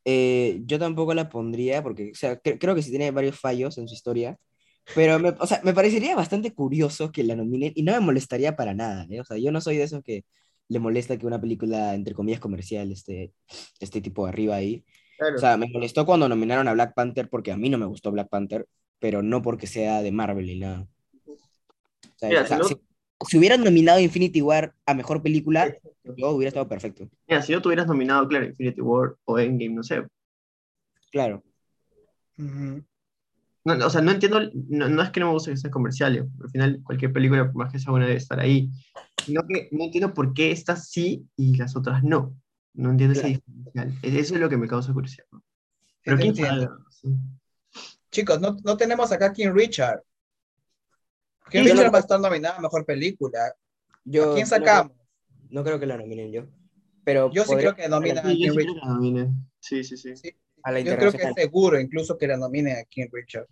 [0.04, 3.78] Eh, yo tampoco la pondría porque, o sea, cre- creo que sí tiene varios fallos
[3.78, 4.38] en su historia,
[4.94, 8.56] pero me, o sea, me parecería bastante curioso que la nominen y no me molestaría
[8.56, 9.20] para nada, ¿eh?
[9.20, 10.24] O sea, yo no soy de esos que
[10.68, 13.34] le molesta que una película, entre comillas, comercial esté,
[13.80, 14.86] esté tipo arriba ahí.
[15.18, 15.36] Claro.
[15.36, 18.12] O sea, me molestó cuando nominaron a Black Panther porque a mí no me gustó
[18.12, 18.68] Black Panther,
[19.00, 20.88] pero no porque sea de Marvel ni nada.
[22.16, 22.76] O sea, Mira, o sea, si no- si,
[23.30, 25.74] si hubieran nominado Infinity War a mejor película,
[26.18, 27.08] yo hubiera estado perfecto.
[27.28, 30.06] Mira, si no te hubieras nominado, claro, Infinity War o Endgame, no sé.
[31.12, 31.44] Claro.
[32.38, 34.40] No, no, o sea, no entiendo,
[34.70, 37.56] no, no es que no me guste que sean comerciales, al final cualquier película, por
[37.64, 38.70] más que sea buena, debe estar ahí.
[39.26, 42.36] Sino que no entiendo por qué estas sí y las otras no.
[42.76, 43.42] No entiendo ese Claro.
[43.72, 44.00] diferencial.
[44.04, 45.26] E- Eso es lo que me causa curiosidad.
[45.32, 45.40] ¿no?
[45.40, 45.46] Sí,
[46.04, 46.36] Pero te quién
[46.92, 47.08] sí.
[48.12, 50.02] Chicos, no, no tenemos acá a King Richard.
[51.52, 53.54] Richard no- va a estar nominada a Mejor Película.
[54.04, 54.94] Yo, ¿A quién no- sacamos?
[55.50, 56.46] No, creo que la nominen yo.
[57.04, 58.76] Pero Yo sí creo que nomina a Sí, Richard.
[58.88, 59.50] nominen.
[59.60, 60.16] Sí, sí, sí.
[60.18, 63.48] Sí, a la Yo creo que es seguro incluso que la nominen a King Richard.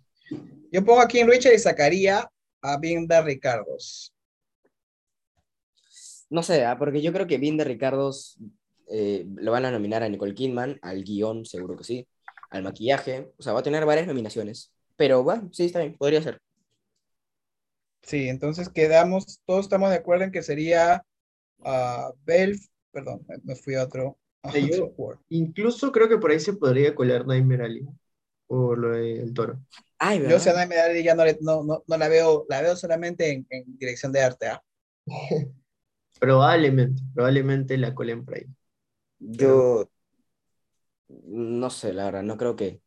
[0.72, 2.28] Yo pongo a King Richard y sacaría
[2.62, 4.12] a Binda Ricardos.
[6.30, 8.38] No sé, ah, porque yo creo que Vin de Ricardos
[8.90, 12.06] eh, lo van a nominar a Nicole Kidman, al guion, seguro que sí,
[12.50, 14.72] al maquillaje, o sea, va a tener varias nominaciones.
[14.96, 16.40] Pero bueno, sí, está bien, podría ser.
[18.06, 21.04] Sí, entonces quedamos, todos estamos de acuerdo en que sería
[21.64, 24.18] a Belf, perdón, me- me fui a otro.
[24.42, 25.18] a Sí, yo- otro Word.
[25.30, 27.86] Incluso creo que por ahí se podría colar Nightmare Alley.
[28.46, 29.60] Por lo del toro.
[29.98, 30.40] Ay, Yo ¿verdad?
[30.40, 33.30] si a Naime Dali ya no, le- no, no, no la veo, la veo solamente
[33.32, 34.46] en, en dirección de arte.
[34.48, 34.62] ¿ah?
[36.18, 38.46] Probablemente, probablemente la colen por ahí.
[39.18, 39.88] Yo
[41.08, 42.80] no sé, la verdad, no creo que.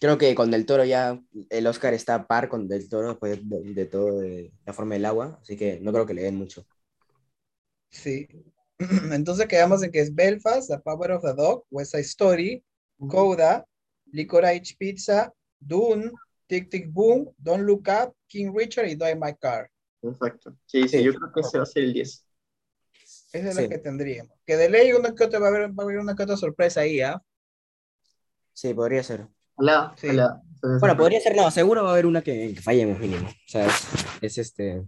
[0.00, 1.20] Creo que con Del Toro ya
[1.50, 4.94] el Oscar está a par con Del Toro después de, de todo de la forma
[4.94, 6.64] del agua, así que no creo que le den mucho.
[7.90, 8.28] Sí.
[9.12, 12.64] Entonces quedamos en que es Belfast, The Power of the Dog, West Side Story,
[13.08, 13.66] Coda,
[14.12, 16.12] Licorice Pizza, Dune,
[16.46, 19.68] Tic Tic Boom, Don't Look Up, King Richard y Drive My Car.
[20.02, 20.56] Exacto.
[20.66, 21.02] Sí, sí, Sí.
[21.04, 22.24] yo creo que ese va a ser el 10.
[23.32, 23.62] Esa es Sí.
[23.62, 24.38] la que tendríamos.
[24.46, 26.36] Que de ley uno que otro va a haber, va a haber una que otra
[26.36, 27.20] sorpresa ahí, ¿ah?
[28.52, 29.28] Sí, podría ser.
[29.58, 30.06] Ojalá, Sí.
[30.06, 30.42] ojalá.
[30.80, 33.28] Bueno, podría ser, no, seguro va a haber una que, que fallemos mínimo.
[33.28, 33.86] O sea, es,
[34.20, 34.84] es este.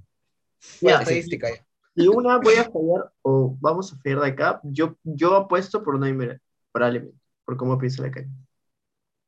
[0.81, 1.65] Ya, estadística ya.
[1.95, 5.99] Si una voy a fallar o vamos a fallar de acá, yo, yo apuesto por
[5.99, 6.41] Nightmare Alley,
[6.73, 8.29] probablemente, por cómo piensa la calle.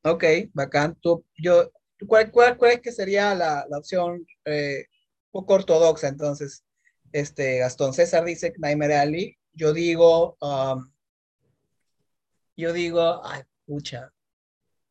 [0.04, 0.96] Ok, bacán.
[1.00, 1.70] Tú, yo,
[2.06, 4.86] ¿cuál, cuál, cuál es que sería la, la opción eh,
[5.30, 6.08] poco ortodoxa?
[6.08, 6.64] Entonces,
[7.12, 9.38] este, Gastón César dice Nightmare Alley.
[9.52, 10.90] Yo digo, um,
[12.56, 14.12] yo digo, ay, pucha,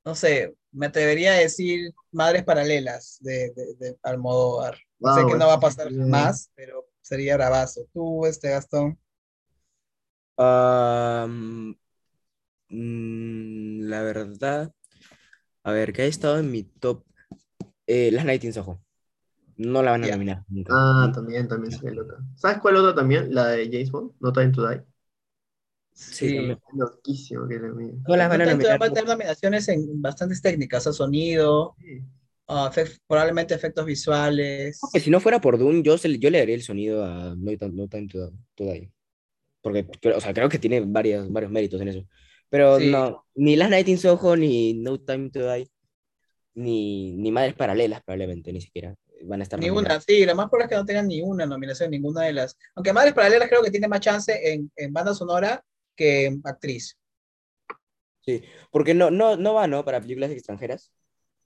[0.05, 4.77] no sé, me atrevería a decir Madres Paralelas de, de, de Almodóvar.
[4.99, 7.81] No sé Wow, que no va a pasar jamás, pero sería bravazo.
[7.93, 8.97] Tú, este, Gastón.
[12.69, 14.73] Mm, la verdad,
[15.63, 17.05] a ver, que ha estado en mi top.
[17.87, 18.83] Eh, Las Night in Soho.
[19.57, 20.73] No la van a nominar nunca.
[20.73, 22.17] Ah, también, también sería loca.
[22.35, 23.33] ¿Sabes cuál otra también?
[23.33, 24.83] La de James Bond, No Time to Die.
[26.01, 26.37] Sí.
[26.73, 27.93] Loquísimo que la mía.
[28.07, 28.81] No las van a nominar.
[28.81, 32.01] va a tener nominaciones en bastantes técnicas, a sonido, Sí.
[32.47, 34.79] ah, efec- probablemente efectos visuales.
[34.91, 37.57] Que si no fuera por Dune, yo, se- yo le daría el sonido a No,
[37.57, 38.91] Time- No Time to, to Die.
[39.61, 42.05] Porque, creo- o sea, creo que tiene varios, varios méritos en eso.
[42.49, 42.89] Pero Sí.
[42.89, 45.69] no, ni Las Night in Soho, ni No Time to Die,
[46.55, 49.97] ni, ni Madres Paralelas, probablemente, ni siquiera van a estar Ni nominadas.
[49.97, 52.57] una, sí, lo más probable es que no tengan ni una nominación, ninguna de las.
[52.75, 55.63] Aunque Madres Paralelas creo que tiene más chance en, en banda sonora
[55.95, 56.97] que actriz.
[58.71, 59.83] Porque no, no, no va, ¿no?
[59.83, 60.91] Para películas extranjeras.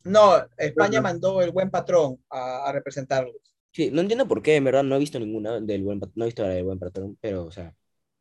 [0.03, 3.35] No, España mandó el buen patrón a, a representarlos.
[3.71, 6.27] Sí, no entiendo por qué, en verdad, no he visto ninguna del buen, no he
[6.27, 7.75] visto la del buen patrón, pero, o sea,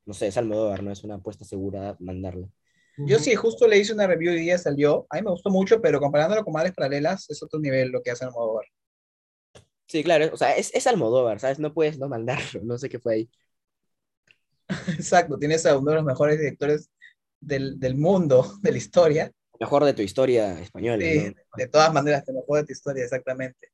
[0.04, 2.48] no sé, es Almodóvar, no es una apuesta segura mandarla.
[2.96, 5.06] Yo sí, justo le hice una review y día salió.
[5.10, 8.10] A mí me gustó mucho, pero comparándolo con Madres Paralelas, es otro nivel lo que
[8.10, 8.66] hace Almodóvar.
[9.86, 11.58] Sí, claro, o sea, es, es Almodóvar, ¿sabes?
[11.58, 13.30] No puedes no mandarlo, no sé qué fue ahí.
[14.88, 16.90] Exacto, tienes a uno de los mejores directores
[17.40, 19.32] del, del mundo, de la historia.
[19.60, 21.34] Mejor de tu historia española, Sí, ¿no?
[21.56, 23.68] de todas maneras, te lo juego de tu historia, exactamente.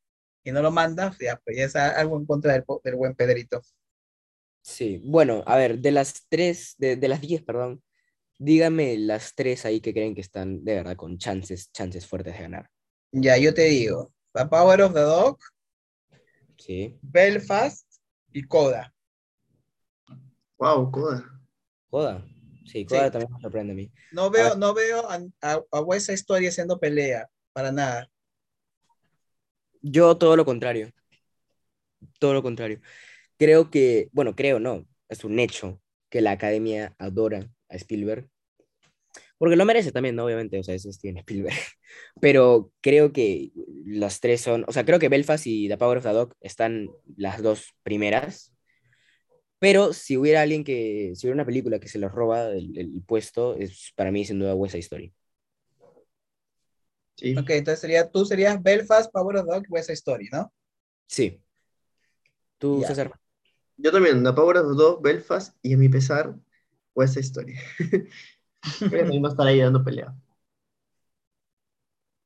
[0.44, 3.62] Y no lo mandas, ya, pues ya es algo en contra del, del buen Pedrito.
[4.62, 7.82] Sí, bueno, a ver, de las tres, de, de las diez, perdón,
[8.38, 12.42] dígame las tres ahí que creen que están de verdad con chances, chances fuertes de
[12.42, 12.70] ganar.
[13.12, 15.38] Ya, yo te digo, The Power of the Dog,
[16.58, 17.86] Sí, Belfast
[18.32, 18.94] y Coda.
[20.60, 21.24] Wow, Coda.
[21.88, 22.24] Coda.
[22.66, 23.10] Sí, Coda Sí.
[23.12, 23.90] también me sorprende a mí.
[24.12, 24.58] No veo, ver.
[24.58, 28.08] no veo a, a, a West Side Story haciendo pelea, para nada.
[29.82, 30.90] Yo todo lo contrario.
[32.18, 32.80] Todo lo contrario.
[33.38, 35.80] Creo que, bueno, creo no, es un hecho
[36.10, 38.28] que la academia adora a Spielberg.
[39.38, 40.26] Porque lo merece también, ¿no?
[40.26, 41.56] Obviamente, o sea, eso es Steven Spielberg.
[42.20, 43.50] Pero creo que
[43.86, 46.90] las tres son, o sea, creo que Belfast y The Power of the Dog están
[47.16, 48.52] las dos primeras.
[49.60, 53.02] Pero si hubiera alguien que, si hubiera una película que se los roba el, el
[53.06, 55.14] puesto, es para mí sin duda West Side Story.
[57.14, 57.36] Sí.
[57.36, 60.50] Ok, entonces sería, tú serías Belfast, Power of the Dog, West Side Story, ¿no?
[61.06, 61.42] Sí.
[62.56, 62.88] ¿Tú, Ya.
[62.88, 63.12] César?
[63.76, 66.34] Yo también, The Power of the Dog, Belfast y a mi pesar,
[66.94, 67.54] West Side Story.
[69.22, 70.14] Va a estar ahí dando pelea.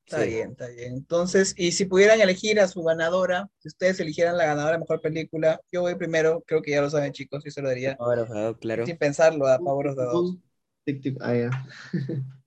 [0.07, 0.29] Está Sí.
[0.29, 0.93] bien, está bien.
[0.95, 5.01] Entonces, y si pudieran elegir a su ganadora, si ustedes eligieran la ganadora de mejor
[5.01, 8.19] película, yo voy primero, creo que ya lo saben chicos, y se lo daría Power
[8.19, 8.85] of the Dog, claro.
[8.87, 10.39] sin pensarlo a Power of the Dog.
[10.85, 11.51] Tic, tic, ah, ya.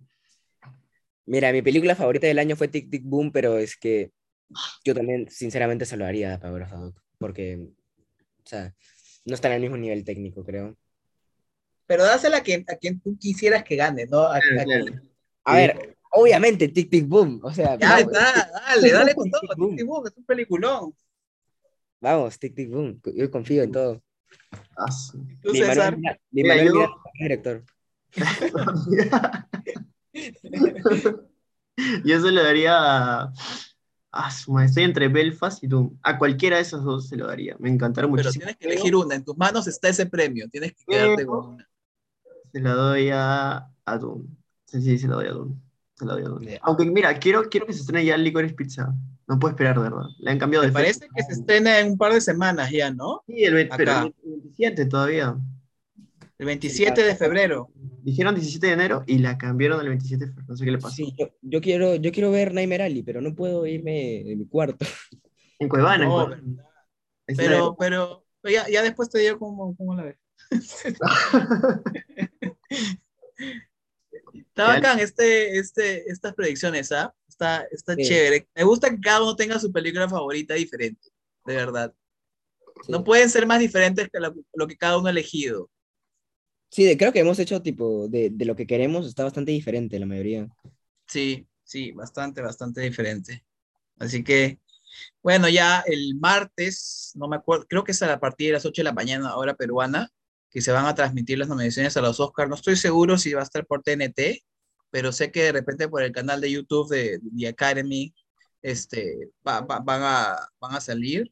[1.25, 4.11] Mira, mi película favorita del año fue Tic Tic Boom, pero es que
[4.85, 8.73] yo también, sinceramente, se lo haría a Power of the Dog, porque, o sea,
[9.25, 10.77] no están al mismo nivel técnico, creo.
[11.87, 14.19] Pero dásela a quien, a quien tú quisieras que gane, ¿no?
[14.19, 15.01] A, a- Claro, claro.
[15.43, 19.41] A ver, obviamente, Tic Tic Boom, o sea, Ya vamos, está, dale, dale con todo.
[19.41, 19.69] tic, boom.
[19.71, 20.93] Tic, tic, boom, es un peliculón.
[22.01, 24.01] vamos, Tic Tic Boom, yo confío en todo.
[24.77, 25.17] Ah, sí.
[25.41, 25.97] Tú, Mi César.
[25.97, 27.63] Manuel, Mira- mi Mira, Manuel yo- director.
[32.03, 32.73] Yo se lo daría
[33.21, 33.33] a.
[34.11, 35.97] a su madre, estoy entre Belfast y Doom.
[36.01, 37.55] A cualquiera de esos dos se lo daría.
[37.59, 38.45] Me encantaron Pero muchísimo.
[38.45, 39.15] tienes que elegir una.
[39.15, 40.49] En tus manos está ese premio.
[40.49, 41.69] Tienes que quedarte con una.
[42.51, 44.25] Se la doy a, a Doom.
[44.65, 45.59] Sí, sí, se la doy a Doom.
[45.97, 46.43] Se la doy a Doom.
[46.43, 46.59] Ya.
[46.61, 48.93] Aunque mira, quiero, quiero que se estrene ya Licorice Pizza.
[49.27, 50.05] No puedo esperar, de verdad.
[50.19, 51.11] Le han cambiado Me de parece fecha.
[51.15, 53.23] que se estrena en un par de semanas ya, ¿no?
[53.27, 55.35] Sí, el, pero el 27 todavía.
[56.37, 57.71] El 27 de febrero.
[58.03, 60.47] Dijeron 17 de enero y la cambiaron al 27 de febrero.
[60.49, 60.95] No sé qué le pasó.
[60.95, 64.45] Sí, yo, yo quiero, yo quiero ver Nightmare Alley, pero no puedo irme de mi
[64.47, 64.85] cuarto.
[65.59, 66.03] En Cuevana.
[66.03, 66.43] en No, Cuevana.
[67.25, 70.17] Es Pero, pero, pero ya, ya después te digo cómo, cómo la ves.
[74.39, 77.13] Está bacán este, este, estas predicciones, ¿ah?
[77.27, 78.03] Está, está Sí.
[78.03, 78.47] chévere.
[78.55, 81.09] Me gusta que cada uno tenga su película favorita diferente,
[81.45, 81.93] de verdad.
[82.85, 82.91] Sí.
[82.91, 85.69] No pueden ser más diferentes que lo, lo que cada uno ha elegido.
[86.69, 90.05] Sí, creo que hemos hecho tipo de, de lo que queremos está bastante diferente la
[90.05, 90.47] mayoría.
[91.07, 93.45] Sí, sí, bastante, bastante diferente.
[93.99, 94.59] Así que,
[95.23, 98.81] bueno, ya el martes, no me acuerdo, creo que es a partir de las 8
[98.81, 100.11] de la mañana, hora peruana,
[100.49, 102.49] que se van a transmitir las nominaciones a los Oscars.
[102.49, 104.43] No estoy seguro si va a estar por TNT,
[104.89, 108.13] pero sé que de repente por el canal de YouTube de The Academy
[108.61, 111.31] este, va- va- van, a, van a salir.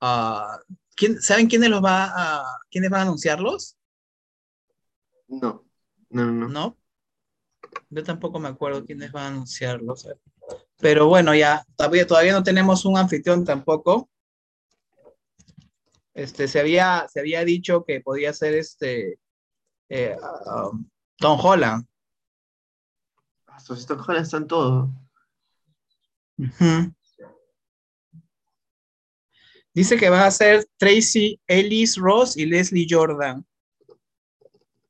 [0.00, 0.58] Ah,
[0.96, 3.76] ¿quién- ¿Saben quiénes los va a, quiénes van a anunciarlos?
[5.28, 5.64] No,
[6.10, 6.32] no, no.
[6.32, 6.48] no.
[6.48, 6.78] ¿no?
[7.90, 10.06] Yo tampoco me acuerdo quiénes van a anunciarlos.
[10.78, 14.08] Pero bueno, ya todavía, todavía no tenemos un anfitrión tampoco.
[16.18, 19.20] Este, se había, se había dicho que podía ser este
[19.88, 20.16] eh,
[20.46, 20.84] um,
[21.16, 21.86] Tom Holland.
[23.56, 24.90] Estos estos Holland están todos.
[26.36, 26.92] Ujú.
[29.72, 33.46] Dice que van a ser Tracy Ellis Ross y Leslie Jordan.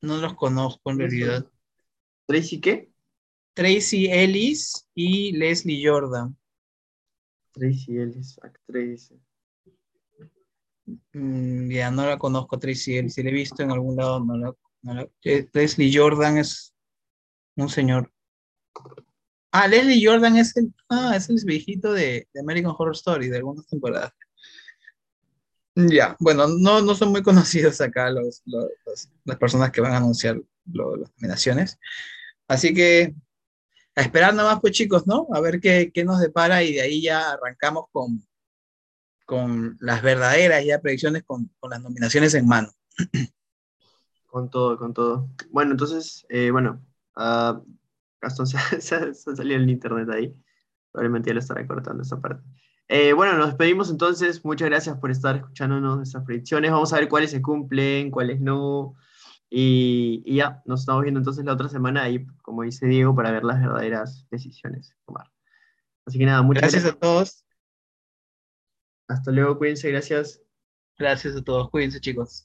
[0.00, 1.46] No los conozco en realidad.
[2.24, 2.90] ¿Tracy qué?
[3.52, 6.34] Tracy Ellis y Leslie Jordan.
[7.52, 9.12] Tracy Ellis, actriz.
[11.12, 13.08] Mm, ya no la conozco, Tracy.
[13.10, 16.74] Si la he visto en algún lado, no la, no la- eh, Leslie Jordan es
[17.56, 18.12] un señor.
[19.52, 23.38] Ah, Leslie Jordan es el, ah, es el viejito de, de American Horror Story, de
[23.38, 24.12] algunas temporadas.
[25.74, 29.92] Ya, bueno, no, no son muy conocidos acá los, los- los- las personas que van
[29.92, 30.36] a anunciar
[30.66, 31.78] las nominaciones.
[32.48, 33.14] Así que
[33.96, 35.26] a esperar nomás, pues chicos, ¿no?
[35.32, 38.22] A ver qué, qué nos depara y de ahí ya arrancamos con,
[39.28, 42.70] con las verdaderas ya predicciones con, con las nominaciones en mano.
[44.24, 45.28] Con todo, con todo.
[45.50, 46.82] Bueno, entonces, eh, bueno,
[47.14, 47.60] ah,
[48.22, 50.34] Gastón se, se- se salió el internet ahí.
[50.90, 52.42] Probablemente ya lo estará cortando esa parte.
[52.88, 54.42] Eh, bueno, nos despedimos entonces.
[54.46, 56.70] Muchas gracias por estar escuchándonos estas predicciones.
[56.70, 58.94] Vamos a ver cuáles se cumplen, cuáles no.
[59.50, 63.30] Y, y ya, nos estamos viendo entonces la otra semana ahí, como dice Diego, para
[63.30, 65.30] ver las verdaderas decisiones tomar.
[66.06, 66.96] Así que nada, muchas Gracias gracias.
[66.96, 67.44] a todos.
[69.08, 70.40] Hasta luego, cuídense, gracias.
[70.98, 71.70] Gracias a todos.
[71.70, 72.44] Cuídense, chicos.